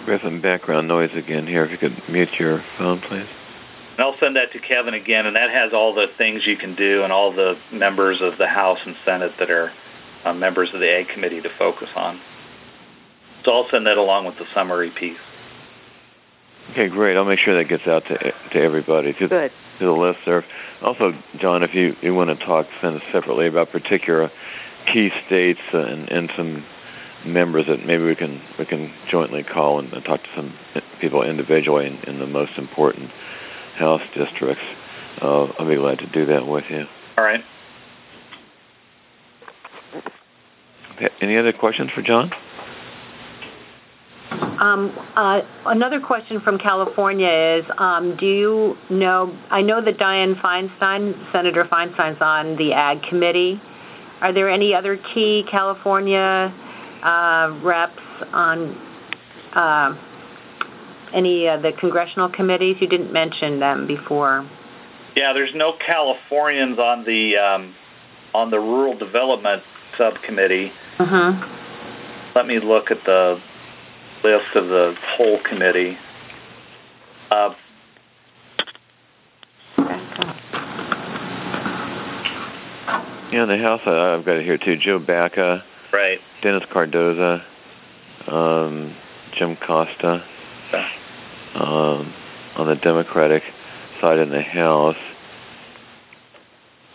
[0.06, 1.65] we have some background noise again here.
[1.65, 3.28] If you could mute your phone, please.
[3.98, 6.76] And I'll send that to Kevin again, and that has all the things you can
[6.76, 9.72] do and all the members of the House and Senate that are
[10.26, 12.20] uh, members of the Ag Committee to focus on.
[13.45, 15.17] So I'll send that along with the summary piece.
[16.71, 17.15] Okay, great.
[17.15, 19.51] I'll make sure that gets out to to everybody to, Good.
[19.79, 20.43] to the list there.
[20.81, 24.31] Also, John, if you, you want to talk, send us separately about particular
[24.91, 26.65] key states and, and some
[27.23, 30.53] members that maybe we can we can jointly call and, and talk to some
[30.99, 33.12] people individually in, in the most important
[33.77, 34.63] House districts.
[35.21, 36.86] uh, I'll be glad to do that with you.
[37.17, 37.43] All right.
[41.19, 42.31] Any other questions for John?
[44.60, 50.39] Um, uh, another question from California is, um, do you know, I know that Dianne
[50.41, 53.62] Feinstein, Senator Feinstein's on the Ag Committee.
[54.21, 56.54] Are there any other key California
[57.04, 58.76] uh, reps on
[59.54, 59.95] uh,
[61.13, 62.78] any of the congressional committees?
[62.80, 64.50] You didn't mention them before.
[65.15, 67.76] Yeah, there's no Californians on the um,
[68.34, 69.63] on the rural development
[69.98, 70.71] subcommittee.
[71.00, 72.32] Uh-huh.
[72.36, 73.39] Let me look at the
[74.26, 75.98] list of the whole committee.
[77.30, 77.54] Uh,
[83.32, 84.78] Yeah, the House, I've got it here too.
[84.78, 85.62] Joe Baca,
[85.92, 86.20] right.
[86.42, 87.44] Dennis Cardoza,
[88.28, 88.96] um,
[89.38, 90.24] Jim Costa,
[91.56, 92.14] um,
[92.56, 93.44] on the Democratic
[94.00, 94.96] side in the House.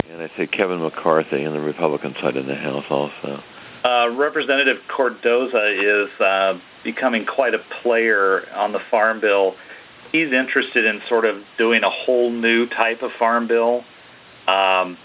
[0.09, 3.43] And I say Kevin McCarthy on the Republican side in the House also.
[3.85, 9.55] Uh, Representative Cardoza is uh, becoming quite a player on the Farm Bill.
[10.13, 13.85] He's interested in sort of doing a whole new type of Farm Bill.
[14.47, 14.99] Um,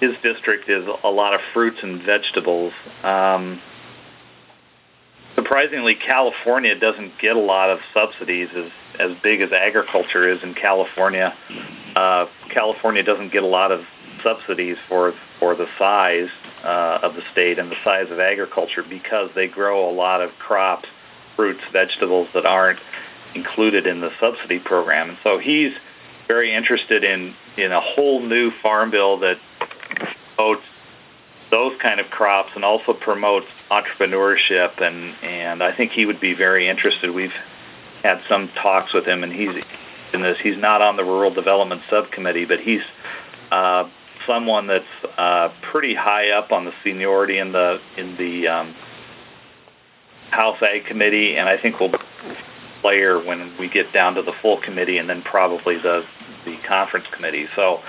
[0.00, 2.72] his district is a lot of fruits and vegetables.
[3.02, 3.60] Um,
[5.34, 10.52] surprisingly, California doesn't get a lot of subsidies as as big as agriculture is in
[10.52, 11.34] California.
[11.96, 13.80] Uh, California doesn't get a lot of
[14.22, 16.28] subsidies for for the size
[16.62, 20.30] uh, of the state and the size of agriculture because they grow a lot of
[20.38, 20.86] crops,
[21.34, 22.78] fruits, vegetables that aren't
[23.34, 25.08] included in the subsidy program.
[25.08, 25.72] And so he's
[26.28, 29.38] very interested in in a whole new farm bill that
[30.36, 30.62] promotes
[31.50, 36.34] those kind of crops and also promotes entrepreneurship and and I think he would be
[36.34, 37.10] very interested.
[37.10, 37.32] We've
[38.02, 39.64] had some talks with him and he's
[40.12, 40.38] in this.
[40.42, 42.82] He's not on the rural development subcommittee, but he's
[43.50, 43.88] uh,
[44.30, 44.84] someone that's
[45.18, 48.74] uh, pretty high up on the seniority in the in the um,
[50.30, 51.92] House Ag Committee, and I think we'll
[52.80, 56.02] player when we get down to the full committee, and then probably the
[56.44, 57.46] the conference committee.
[57.56, 57.80] So,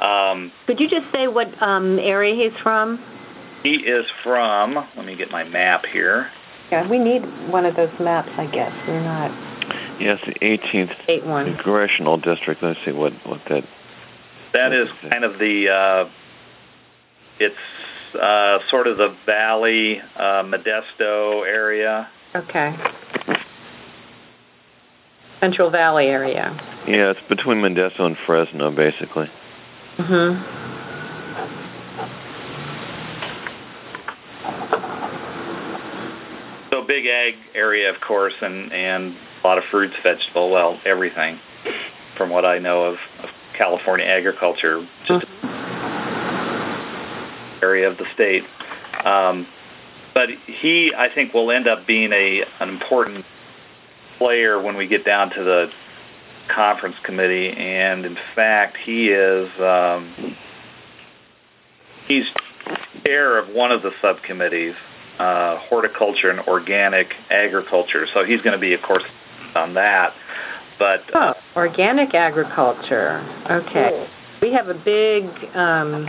[0.00, 3.02] um, Could you just say what um, area he's from?
[3.62, 4.74] he is from.
[4.96, 6.30] Let me get my map here.
[6.70, 8.72] Yeah, we need one of those maps, I guess.
[8.86, 9.30] We're not
[10.00, 11.46] Yes, the 18th eight one.
[11.56, 12.62] Congressional District.
[12.62, 13.64] Let's see what, what that.
[14.52, 15.68] That is kind of the.
[15.68, 16.10] Uh,
[17.40, 22.08] it's uh, sort of the Valley uh, Modesto area.
[22.34, 22.74] Okay.
[25.40, 26.56] Central Valley area.
[26.86, 29.30] Yeah, it's between Modesto and Fresno, basically.
[29.98, 30.68] Mhm.
[36.70, 41.38] So big ag area, of course, and and a lot of fruits, vegetable, well, everything.
[42.16, 45.26] From what I know of, of California agriculture, just
[47.60, 48.44] area of the state.
[49.04, 49.46] Um,
[50.14, 53.24] but he, I think, will end up being a an important
[54.18, 55.70] player when we get down to the
[56.54, 57.50] conference committee.
[57.50, 60.36] And in fact, he is um,
[62.06, 62.24] he's
[63.04, 64.74] chair of one of the subcommittees,
[65.18, 68.06] uh, horticulture and organic agriculture.
[68.12, 69.04] So he's going to be, of course,
[69.54, 70.14] on that.
[70.78, 73.18] But Oh, organic agriculture.
[73.50, 74.08] Okay.
[74.40, 75.24] We have a big,
[75.56, 76.08] um,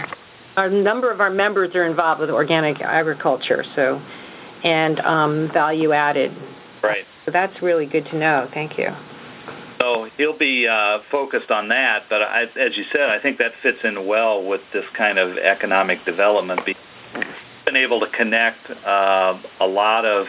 [0.56, 4.02] a number of our members are involved with organic agriculture, so,
[4.64, 6.32] and um, value added.
[6.84, 7.06] right.
[7.26, 8.50] So that's really good to know.
[8.54, 8.90] Thank you.
[9.80, 13.54] So he'll be uh, focused on that, but I, as you said, I think that
[13.64, 16.66] fits in well with this kind of economic development.
[16.66, 16.76] Be-
[17.66, 20.28] been able to connect uh, a lot of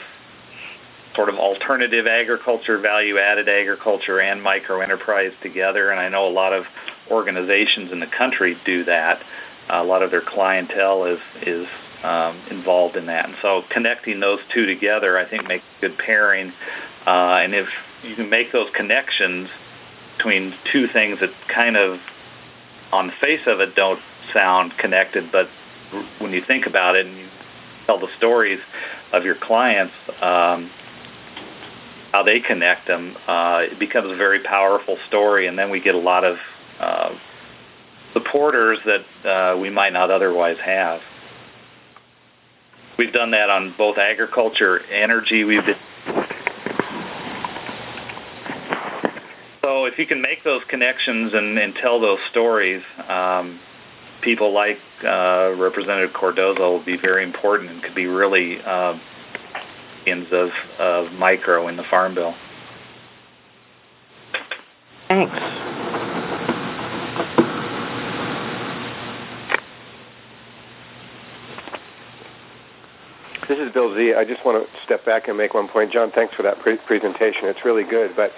[1.14, 6.52] sort of alternative agriculture, value-added agriculture, and micro enterprise together, and I know a lot
[6.52, 6.64] of
[7.10, 9.22] organizations in the country do that.
[9.68, 11.66] a lot of their clientele is is
[12.02, 16.52] um, involved in that, and so connecting those two together, I think, makes good pairing.
[17.06, 17.68] Uh, and if
[18.02, 19.48] you can make those connections
[20.16, 21.98] between two things that kind of,
[22.92, 24.00] on the face of it, don't
[24.32, 25.48] sound connected, but
[26.18, 27.28] when you think about it and you
[27.86, 28.60] tell the stories
[29.12, 30.70] of your clients, um,
[32.12, 35.94] how they connect them, uh, it becomes a very powerful story, and then we get
[35.94, 36.36] a lot of
[36.80, 37.10] uh,
[38.12, 41.00] supporters that uh, we might not otherwise have.
[42.98, 45.44] We've done that on both agriculture, energy.
[45.44, 45.76] We've been
[49.62, 53.60] so if you can make those connections and, and tell those stories, um,
[54.20, 58.98] people like uh, Representative Cardoza will be very important and could be really uh,
[60.06, 62.34] of, of micro in the Farm Bill.
[65.08, 65.32] Thanks.
[73.48, 74.14] This is Bill Z.
[74.14, 75.92] I just want to step back and make one point.
[75.92, 77.46] John, thanks for that pre- presentation.
[77.46, 78.14] It's really good.
[78.14, 78.30] But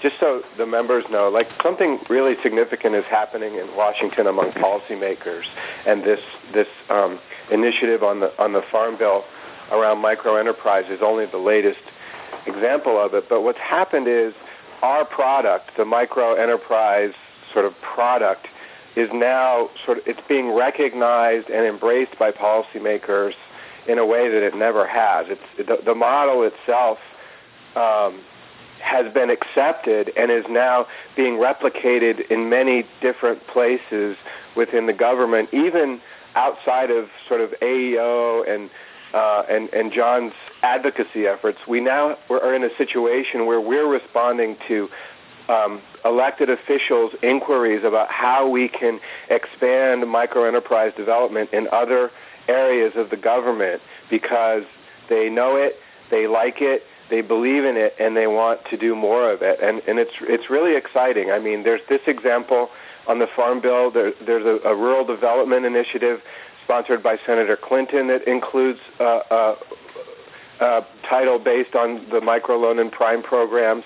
[0.00, 5.42] just so the members know, like something really significant is happening in Washington among policymakers,
[5.86, 6.20] and this
[6.54, 7.18] this um,
[7.50, 9.24] initiative on the on the Farm Bill
[9.70, 11.80] around micro enterprise is only the latest
[12.46, 13.28] example of it.
[13.28, 14.34] But what's happened is
[14.82, 17.12] our product, the micro enterprise
[17.52, 18.46] sort of product,
[18.96, 23.34] is now sort of it's being recognized and embraced by policymakers
[23.86, 25.26] in a way that it never has.
[25.28, 26.98] It's the, the model itself.
[27.76, 28.20] Um,
[28.80, 34.16] has been accepted and is now being replicated in many different places
[34.56, 36.00] within the government, even
[36.34, 38.70] outside of sort of AEO and
[39.14, 40.32] uh, and and John's
[40.62, 41.58] advocacy efforts.
[41.68, 44.88] We now are in a situation where we're responding to
[45.48, 52.10] um, elected officials' inquiries about how we can expand microenterprise development in other
[52.48, 54.62] areas of the government because
[55.08, 55.76] they know it,
[56.10, 59.60] they like it, they believe in it and they want to do more of it.
[59.60, 61.30] And, and it's, it's really exciting.
[61.30, 62.70] I mean, there's this example
[63.08, 63.90] on the Farm Bill.
[63.90, 66.20] There, there's a, a rural development initiative
[66.70, 69.56] sponsored by Senator Clinton that includes uh, uh,
[70.60, 73.82] uh, title based on the microloan and prime programs.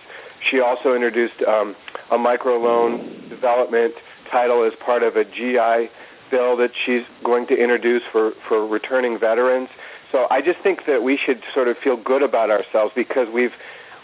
[0.51, 1.75] She also introduced um,
[2.11, 3.95] a microloan development
[4.31, 5.91] title as part of a GI
[6.31, 9.71] bill that she's going to introduce for, for returning veterans.
[10.13, 13.55] So I just think that we should sort of feel good about ourselves because we've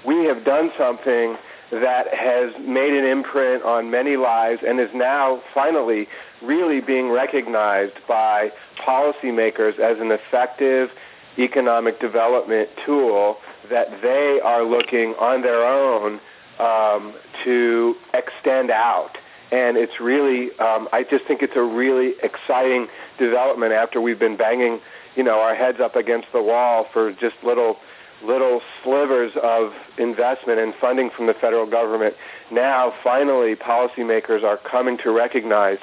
[0.07, 1.37] we have done something
[1.71, 6.09] that has made an imprint on many lives and is now finally
[6.43, 10.91] really being recognized by policymakers as an effective
[11.39, 13.37] economic development tool
[13.71, 16.21] that they are looking on their own
[16.59, 17.15] um,
[17.45, 19.17] to extend out.
[19.53, 24.37] And it's really, um, I just think it's a really exciting development after we've been
[24.37, 24.81] banging
[25.17, 27.77] you know, our heads up against the wall for just little
[28.23, 32.15] little slivers of investment and funding from the federal government.
[32.51, 35.79] Now, finally, policymakers are coming to recognize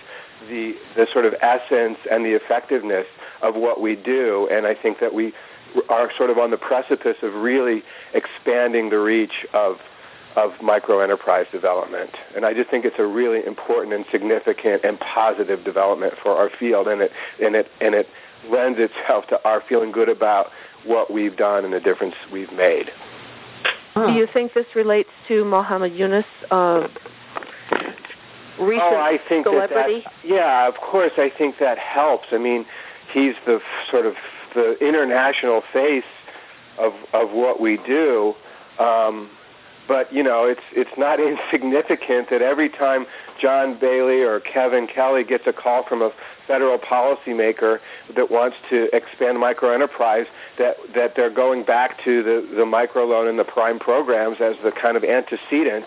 [0.50, 3.08] the the sort of essence and the effectiveness
[3.42, 5.34] of what we do, and I think that we
[5.90, 7.84] are sort of on the precipice of really
[8.14, 9.80] expanding the reach of
[10.36, 12.12] of micro enterprise development.
[12.36, 16.50] And I just think it's a really important and significant and positive development for our
[16.60, 17.12] field, and it
[17.44, 18.08] and it and it
[18.50, 20.52] lends itself to our feeling good about
[20.86, 22.92] what we've done and the difference we've made.
[23.96, 26.88] Do you think this relates to Muhammad Yunus' uh,
[28.60, 30.04] recent oh, I think celebrity?
[30.04, 31.14] That that, yeah, of course.
[31.18, 32.28] I think that helps.
[32.32, 32.68] I mean,
[33.12, 33.60] he's the
[33.90, 34.14] sort of
[34.54, 36.04] the international face
[36.78, 38.36] of of what we do.
[38.78, 39.32] Um,
[39.88, 41.20] but you know, it's it's not
[41.52, 43.06] insignificant that every time
[43.40, 46.12] John Bailey or Kevin Kelly gets a call from a
[46.48, 47.80] federal policymaker
[48.16, 50.26] that wants to expand microenterprise
[50.58, 54.72] that that they're going back to the the microloan and the prime programs as the
[54.72, 55.86] kind of antecedent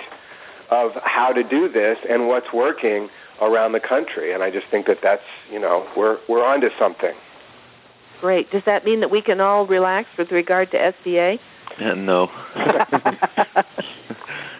[0.70, 3.08] of how to do this and what's working
[3.40, 4.32] around the country.
[4.32, 7.14] And I just think that that's you know we're we're onto something
[8.20, 11.38] great does that mean that we can all relax with regard to SBA
[11.80, 12.30] uh, no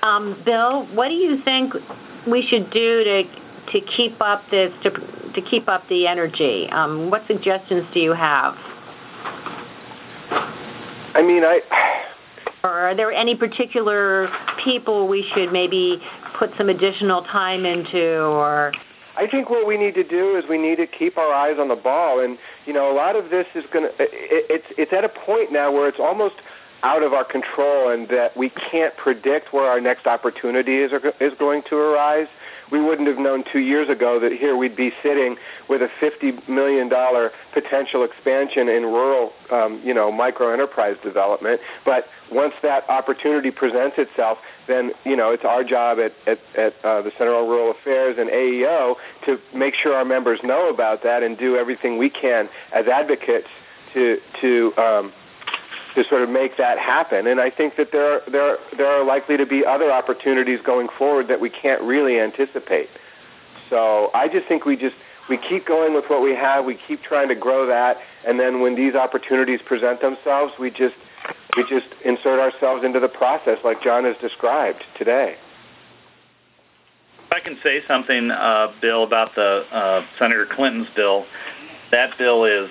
[0.02, 1.74] um, Bill what do you think
[2.26, 3.24] we should do to
[3.72, 4.90] to keep up this to
[5.34, 6.68] to keep up the energy?
[6.70, 8.54] Um, what suggestions do you have?
[11.14, 11.61] I mean, I.
[12.62, 14.28] Or are there any particular
[14.62, 16.02] people we should maybe
[16.38, 18.72] put some additional time into, or?
[19.16, 21.68] I think what we need to do is we need to keep our eyes on
[21.68, 23.94] the ball, and you know, a lot of this is going to.
[23.98, 26.36] It's it's at a point now where it's almost
[26.82, 31.32] out of our control, and that we can't predict where our next opportunity is is
[31.38, 32.28] going to arise
[32.70, 35.36] we wouldn't have known two years ago that here we'd be sitting
[35.68, 36.90] with a $50 million
[37.52, 41.60] potential expansion in rural, um, you know, micro enterprise development.
[41.84, 46.84] But once that opportunity presents itself, then, you know, it's our job at, at, at
[46.84, 48.96] uh, the Center on Rural Affairs and AEO
[49.26, 53.48] to make sure our members know about that and do everything we can as advocates
[53.94, 55.12] to, to um,
[55.95, 57.26] to sort of make that happen.
[57.26, 60.88] And I think that there are, there there are likely to be other opportunities going
[60.97, 62.88] forward that we can't really anticipate.
[63.68, 64.97] So I just think we just
[65.28, 66.64] we keep going with what we have.
[66.64, 70.95] We keep trying to grow that, and then when these opportunities present themselves, we just
[71.57, 75.36] we just insert ourselves into the process, like John has described today.
[77.26, 81.26] If I can say something, uh, Bill, about the uh, Senator Clinton's bill,
[81.93, 82.68] that bill is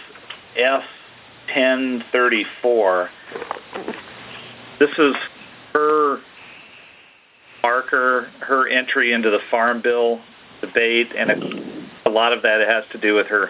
[0.57, 0.83] F
[1.55, 3.09] 1034.
[4.79, 5.15] This is
[5.73, 6.19] her
[7.61, 10.21] marker, her entry into the Farm Bill
[10.61, 11.31] debate, and
[12.05, 13.49] a, lot of that has to do with her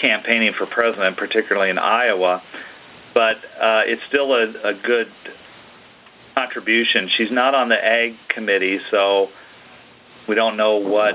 [0.00, 2.42] campaigning for president, particularly in Iowa.
[3.14, 5.08] but uh, it's still a, a good
[6.34, 7.08] contribution.
[7.16, 9.28] She's not on the ag committee, so
[10.28, 11.14] we don't know what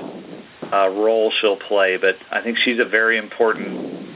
[0.71, 1.97] uh, role she'll play.
[1.97, 4.09] But I think she's a very important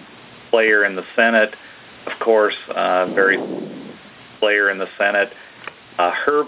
[0.49, 1.55] player in the Senate.
[2.08, 3.38] Of course, uh, very
[4.39, 5.30] player in the Senate.
[5.97, 6.43] Uh, her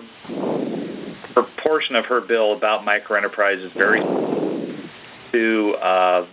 [1.36, 4.00] her portion of her bill about microenterprise is very
[5.32, 6.28] to uh,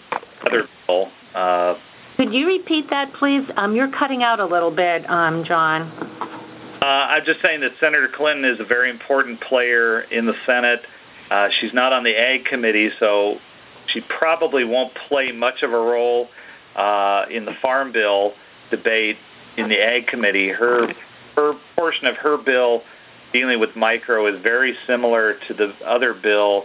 [0.47, 1.09] other bill.
[1.35, 1.75] Uh,
[2.17, 3.43] Could you repeat that, please?
[3.57, 5.83] Um, you're cutting out a little bit, um, John.
[6.81, 10.83] Uh, I'm just saying that Senator Clinton is a very important player in the Senate.
[11.31, 13.39] Uh, she's not on the Ag Committee, so
[13.89, 16.29] she probably won't play much of a role
[16.77, 18.35] uh, in the Farm Bill
[18.71, 19.17] debate
[19.57, 20.49] in the Ag Committee.
[20.49, 20.93] Her
[21.37, 22.83] her portion of her bill
[23.33, 26.65] dealing with micro is very similar to the other bill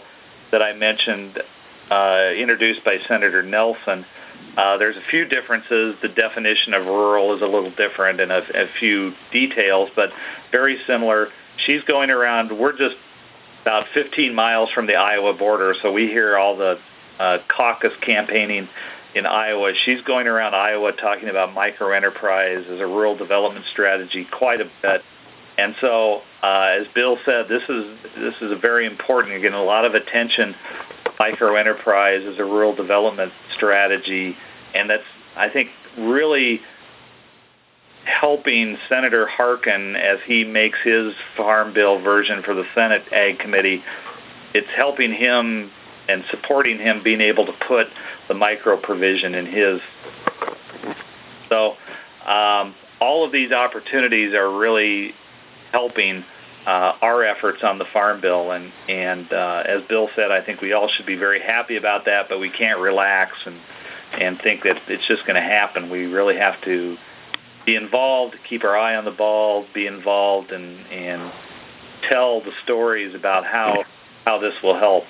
[0.52, 1.42] that I mentioned
[1.90, 4.06] uh, introduced by Senator Nelson.
[4.58, 5.96] Uh, there's a few differences.
[6.02, 10.10] The definition of rural is a little different and a, a few details, but
[10.52, 11.28] very similar.
[11.66, 12.96] She's going around, we're just
[13.62, 16.80] about 15 miles from the Iowa border, so we hear all the
[17.20, 18.68] uh, caucus campaigning
[19.16, 19.74] in Iowa.
[19.86, 25.02] She's going around Iowa talking about microenterprise as a rural development strategy quite a bit.
[25.58, 29.34] And so, uh, as Bill said, this is this is a very important.
[29.34, 30.56] You're getting a lot of attention.
[31.20, 34.36] Microenterprise as a rural development strategy,
[34.74, 35.04] and that's
[35.36, 36.62] I think really
[38.06, 43.84] helping Senator Harkin as he makes his farm bill version for the Senate Ag Committee.
[44.54, 45.70] It's helping him
[46.08, 47.88] and supporting him being able to put
[48.28, 49.80] the micro provision in his.
[51.50, 51.76] So
[52.26, 55.14] um, all of these opportunities are really
[55.72, 56.24] helping
[56.66, 60.62] uh, our efforts on the farm bill, and and uh, as Bill said, I think
[60.62, 63.60] we all should be very happy about that, but we can't relax and
[64.14, 65.90] and think that it's just going to happen.
[65.90, 66.98] We really have to
[67.66, 71.32] be involved, keep our eye on the ball, be involved, and and
[72.10, 73.84] tell the stories about how
[74.26, 75.06] how this will help.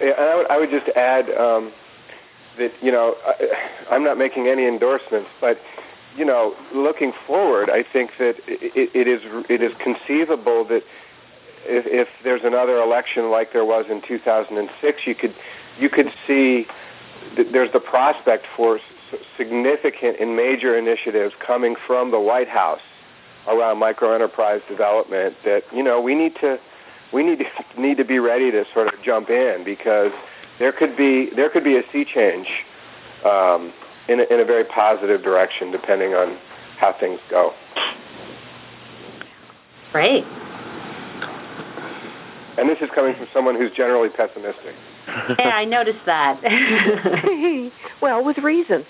[0.00, 1.72] Yeah, I would, I would just add um,
[2.58, 5.58] that you know I, I'm not making any endorsements, but
[6.16, 10.82] you know, looking forward, I think that it, it is it is conceivable that
[11.64, 15.34] if, if there's another election like there was in 2006, you could
[15.78, 16.66] you could see
[17.36, 18.80] that there's the prospect for
[19.36, 22.80] significant and major initiatives coming from the White House
[23.46, 25.36] around microenterprise development.
[25.44, 26.58] That you know we need to
[27.12, 27.44] we need to
[27.80, 30.12] need to be ready to sort of jump in because
[30.58, 32.48] there could be there could be a sea change.
[33.24, 33.72] Um,
[34.10, 36.36] in a, in a very positive direction, depending on
[36.78, 37.54] how things go.
[39.92, 40.24] Great.
[42.58, 44.74] And this is coming from someone who's generally pessimistic.
[45.38, 46.40] yeah, I noticed that.
[48.02, 48.84] well, with reason.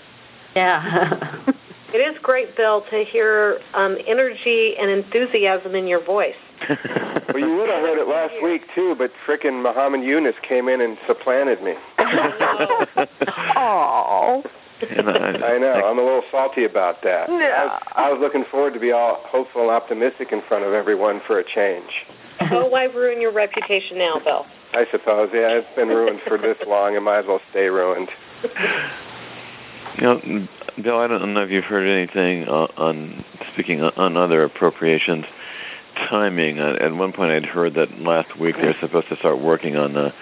[0.55, 1.41] Yeah.
[1.93, 6.35] it is great, Bill, to hear um, energy and enthusiasm in your voice.
[7.33, 10.81] Well, you would have heard it last week too, but frickin' Muhammad Yunus came in
[10.81, 11.73] and supplanted me.
[13.55, 14.43] Oh.
[14.81, 15.73] I, I know.
[15.85, 17.29] I'm a little salty about that.
[17.29, 17.35] Yeah.
[17.35, 20.73] I, was, I was looking forward to be all hopeful and optimistic in front of
[20.73, 21.91] everyone for a change.
[22.51, 24.45] Oh, why ruin your reputation now, Bill?
[24.73, 25.29] I suppose.
[25.33, 26.95] Yeah, it's been ruined for this long.
[26.95, 28.09] It might as well stay ruined.
[29.97, 30.47] You know,
[30.81, 35.25] Bill, I don't know if you've heard anything on, on speaking on other appropriations
[35.95, 36.59] timing.
[36.59, 39.93] Uh, at one point, I'd heard that last week they're supposed to start working on
[39.93, 40.13] the,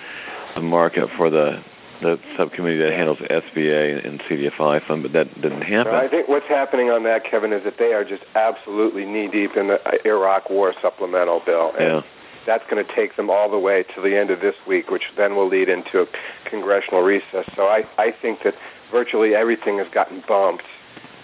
[0.55, 1.63] the market for the
[2.01, 5.93] the subcommittee that handles SBA and CDFI fund, but that didn't happen.
[5.93, 9.57] I think what's happening on that, Kevin, is that they are just absolutely knee deep
[9.57, 11.73] in the uh, Iraq War supplemental bill.
[11.77, 12.01] And yeah.
[12.45, 15.03] That's going to take them all the way to the end of this week, which
[15.17, 16.07] then will lead into a
[16.45, 17.45] congressional recess.
[17.55, 18.55] So I, I think that
[18.91, 20.63] virtually everything has gotten bumped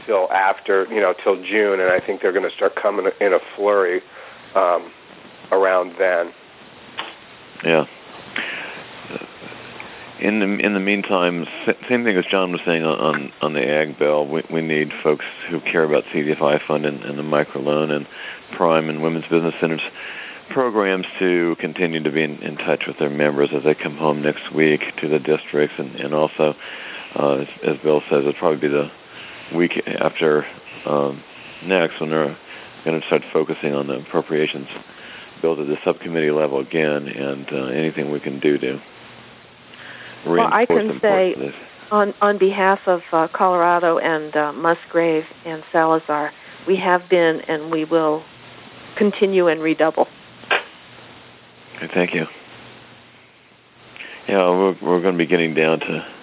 [0.06, 3.34] till after, you know, till June, and I think they're going to start coming in
[3.34, 4.04] a flurry
[4.56, 4.92] um,
[5.52, 6.34] around then.
[7.64, 7.86] Yeah
[10.20, 11.46] in the in the meantime,
[11.90, 14.28] same thing as John was saying on on the ag bill.
[14.28, 18.08] We we need folks who care about CDFI fund and, and the microloan and
[18.56, 19.82] prime and women's business centers
[20.50, 24.22] programs to continue to be in, in touch with their members as they come home
[24.22, 26.56] next week to the districts and and also
[27.16, 28.92] uh, as, as Bill says, it'll probably be the
[29.56, 30.46] week after
[30.86, 31.24] um,
[31.64, 32.38] next when they're
[32.86, 34.68] going to start focusing on the appropriations
[35.42, 38.82] bill at the subcommittee level again and uh, anything we can do to
[40.26, 41.54] reinforce well, I can say
[41.92, 46.32] on on behalf of uh, Colorado and uh, Musgrave and Salazar,
[46.68, 48.24] we have been and we will
[48.98, 50.08] continue and redouble.
[51.76, 52.26] Okay, thank you.
[54.28, 56.15] Yeah, we're we're going to be getting down to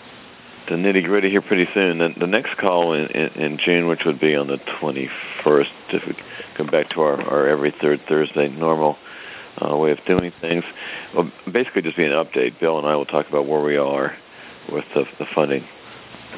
[0.68, 1.98] the nitty gritty here pretty soon.
[1.98, 6.06] The, the next call in, in, in, June, which would be on the 21st, if
[6.06, 6.16] we
[6.56, 8.96] come back to our, our every third Thursday normal
[9.60, 10.64] uh, way of doing things,
[11.14, 12.58] will basically just be an update.
[12.60, 14.16] Bill and I will talk about where we are
[14.70, 15.66] with the, the funding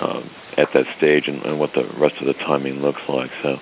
[0.01, 3.31] um, at that stage and, and, what the rest of the timing looks like.
[3.43, 3.61] So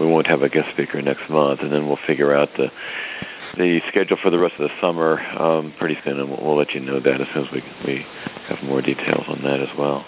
[0.00, 2.70] we won't have a guest speaker next month, and then we'll figure out the
[3.56, 6.72] the schedule for the rest of the summer um, pretty soon, and we'll, we'll, let
[6.72, 8.06] you know that as soon as we we
[8.48, 10.04] have more details on that as well.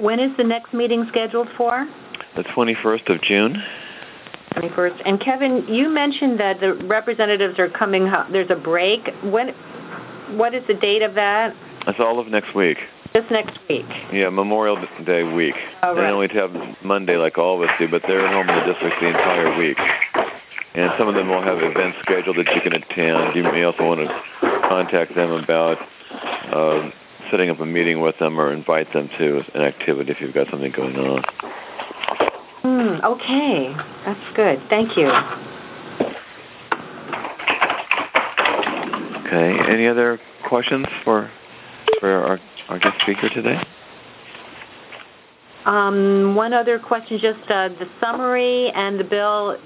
[0.00, 1.88] When is the next meeting scheduled for?
[2.36, 3.62] The 21st of June.
[4.54, 5.02] 21st.
[5.04, 8.10] And Kevin, you mentioned that the representatives are coming.
[8.30, 9.08] There's a break.
[9.22, 9.48] When?
[10.36, 11.54] What is the date of that?
[11.86, 12.78] That's all of next week.
[13.14, 13.84] Just next week.
[14.10, 15.54] Yeah, Memorial Day week.
[15.82, 16.02] Oh, right.
[16.02, 18.96] They only have Monday like all of us do, but they're home in the district
[19.00, 19.76] the entire week.
[20.74, 23.36] And some of them will have events scheduled that you can attend.
[23.36, 25.78] You may also want to contact them about
[26.50, 26.90] uh,
[27.30, 30.48] setting up a meeting with them or invite them to an activity if you've got
[30.50, 31.22] something going on.
[32.62, 33.74] Hmm, okay,
[34.06, 34.62] that's good.
[34.70, 35.10] Thank you.
[39.26, 39.72] Okay.
[39.72, 41.30] Any other questions for
[42.00, 43.62] for our our guest speaker today?
[45.64, 49.58] Um, one other question, just uh, the summary and the bill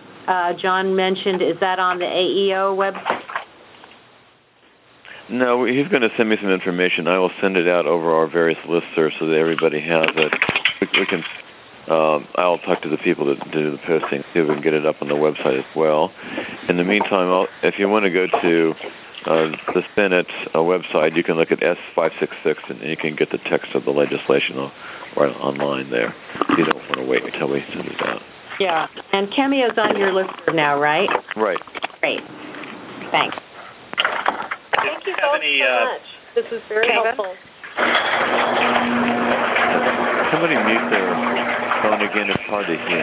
[0.59, 3.23] John mentioned, is that on the AEO website?
[5.29, 7.09] No, he's going to send me some information.
[7.09, 10.33] I will send it out over our various listservs so that everybody has it.
[10.81, 11.25] We, we can.
[11.89, 14.75] Um, I'll talk to the people that do the posting, see if we can get
[14.75, 16.13] it up on the website as well.
[16.69, 18.75] In the meantime, I'll, if you want to go to
[19.25, 23.39] uh, the Senate uh, website, you can look at S566 and you can get the
[23.39, 24.57] text of the legislation
[25.17, 26.15] right online there.
[26.57, 28.23] You don't want to wait until we send it out.
[28.59, 31.11] Yeah, and Cameo's on your list now, right?
[31.37, 31.61] Right.
[32.01, 32.21] Great.
[33.11, 33.37] Thanks.
[34.77, 36.03] Thank you both any, so uh, much.
[36.35, 37.35] This is very helpful.
[40.33, 41.15] Somebody mute their
[41.83, 42.31] phone again.
[42.31, 43.03] It's hard to hear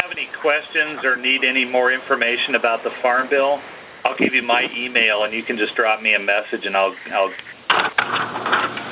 [0.00, 3.60] Have any questions or need any more information about the Farm Bill,
[4.04, 6.94] I'll give you my email and you can just drop me a message and I'll.
[7.12, 8.83] I'll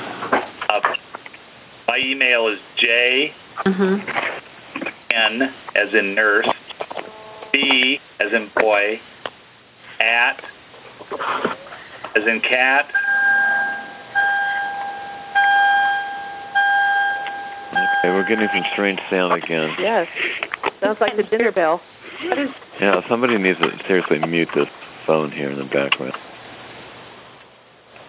[1.93, 3.31] my email is J
[3.67, 4.09] mm-hmm.
[5.11, 6.47] N as in nurse,
[7.51, 8.99] B as in boy,
[9.99, 10.43] at
[12.15, 12.91] as in cat.
[17.69, 19.75] Okay, we're getting some strange sound again.
[19.77, 20.07] Yes.
[20.81, 21.79] Sounds like the dinner bell.
[22.81, 24.67] Yeah, somebody needs to seriously mute this
[25.05, 26.17] phone here in the background.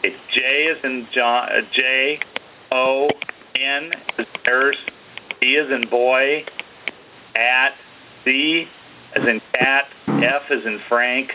[0.03, 2.21] It's J is in John, uh, J
[2.73, 3.11] O
[3.55, 4.77] N is nurse,
[5.41, 6.45] B is in boy,
[7.37, 7.75] at
[8.25, 8.67] C
[9.15, 11.31] as in cat, F as in Frank,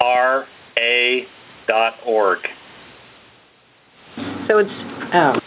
[0.00, 0.46] R
[0.78, 1.26] A
[1.66, 2.38] dot org.
[4.48, 4.70] So it's
[5.12, 5.40] oh.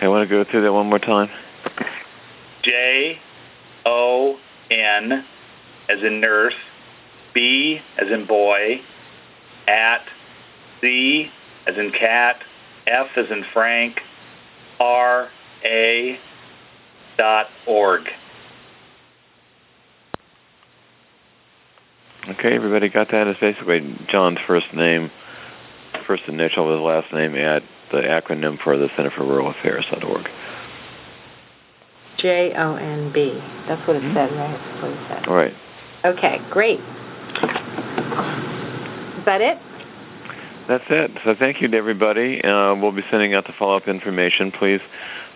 [0.00, 1.28] I want to go through that one more time.
[2.62, 3.18] J
[3.84, 4.38] O
[4.70, 5.24] N
[5.88, 6.54] as in nurse,
[7.34, 8.80] B as in boy,
[9.66, 10.02] at
[10.80, 11.30] C
[11.66, 12.36] as in cat,
[12.90, 14.00] F is in Frank,
[14.80, 15.30] R
[15.64, 16.18] A
[17.16, 18.02] dot org.
[22.28, 23.26] Okay, everybody got that?
[23.26, 25.10] It's basically John's first name,
[26.06, 27.62] first initial of his last name at
[27.92, 30.28] the acronym for the Center for Rural Affairs dot org.
[32.18, 33.32] J O N B.
[33.66, 34.14] That's what it mm-hmm.
[34.14, 34.58] said, right?
[34.58, 35.26] That's what it said.
[35.28, 35.54] All right.
[36.04, 36.80] Okay, great.
[39.18, 39.58] Is that it?
[40.70, 41.10] That's it.
[41.24, 42.40] So thank you to everybody.
[42.44, 44.52] Uh, we'll be sending out the follow-up information.
[44.52, 44.80] Please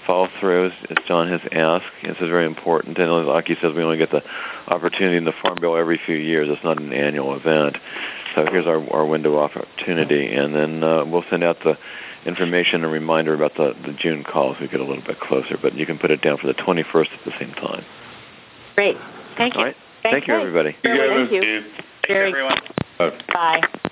[0.06, 1.90] follow through as, as John has asked.
[2.04, 2.98] This is very important.
[2.98, 4.22] And like he says, we only get the
[4.68, 6.46] opportunity in the Farm Bill every few years.
[6.48, 7.78] It's not an annual event.
[8.36, 10.32] So here's our, our window of opportunity.
[10.32, 11.78] And then uh, we'll send out the
[12.24, 15.58] information and reminder about the, the June call as we get a little bit closer.
[15.60, 17.84] But you can put it down for the 21st at the same time.
[18.76, 18.96] Great.
[19.36, 19.58] Thank you.
[19.58, 19.76] All right.
[20.00, 20.76] Thank you, everybody.
[20.80, 21.64] Thank you.
[22.06, 22.60] Thank you, everyone.
[23.32, 23.90] Bye.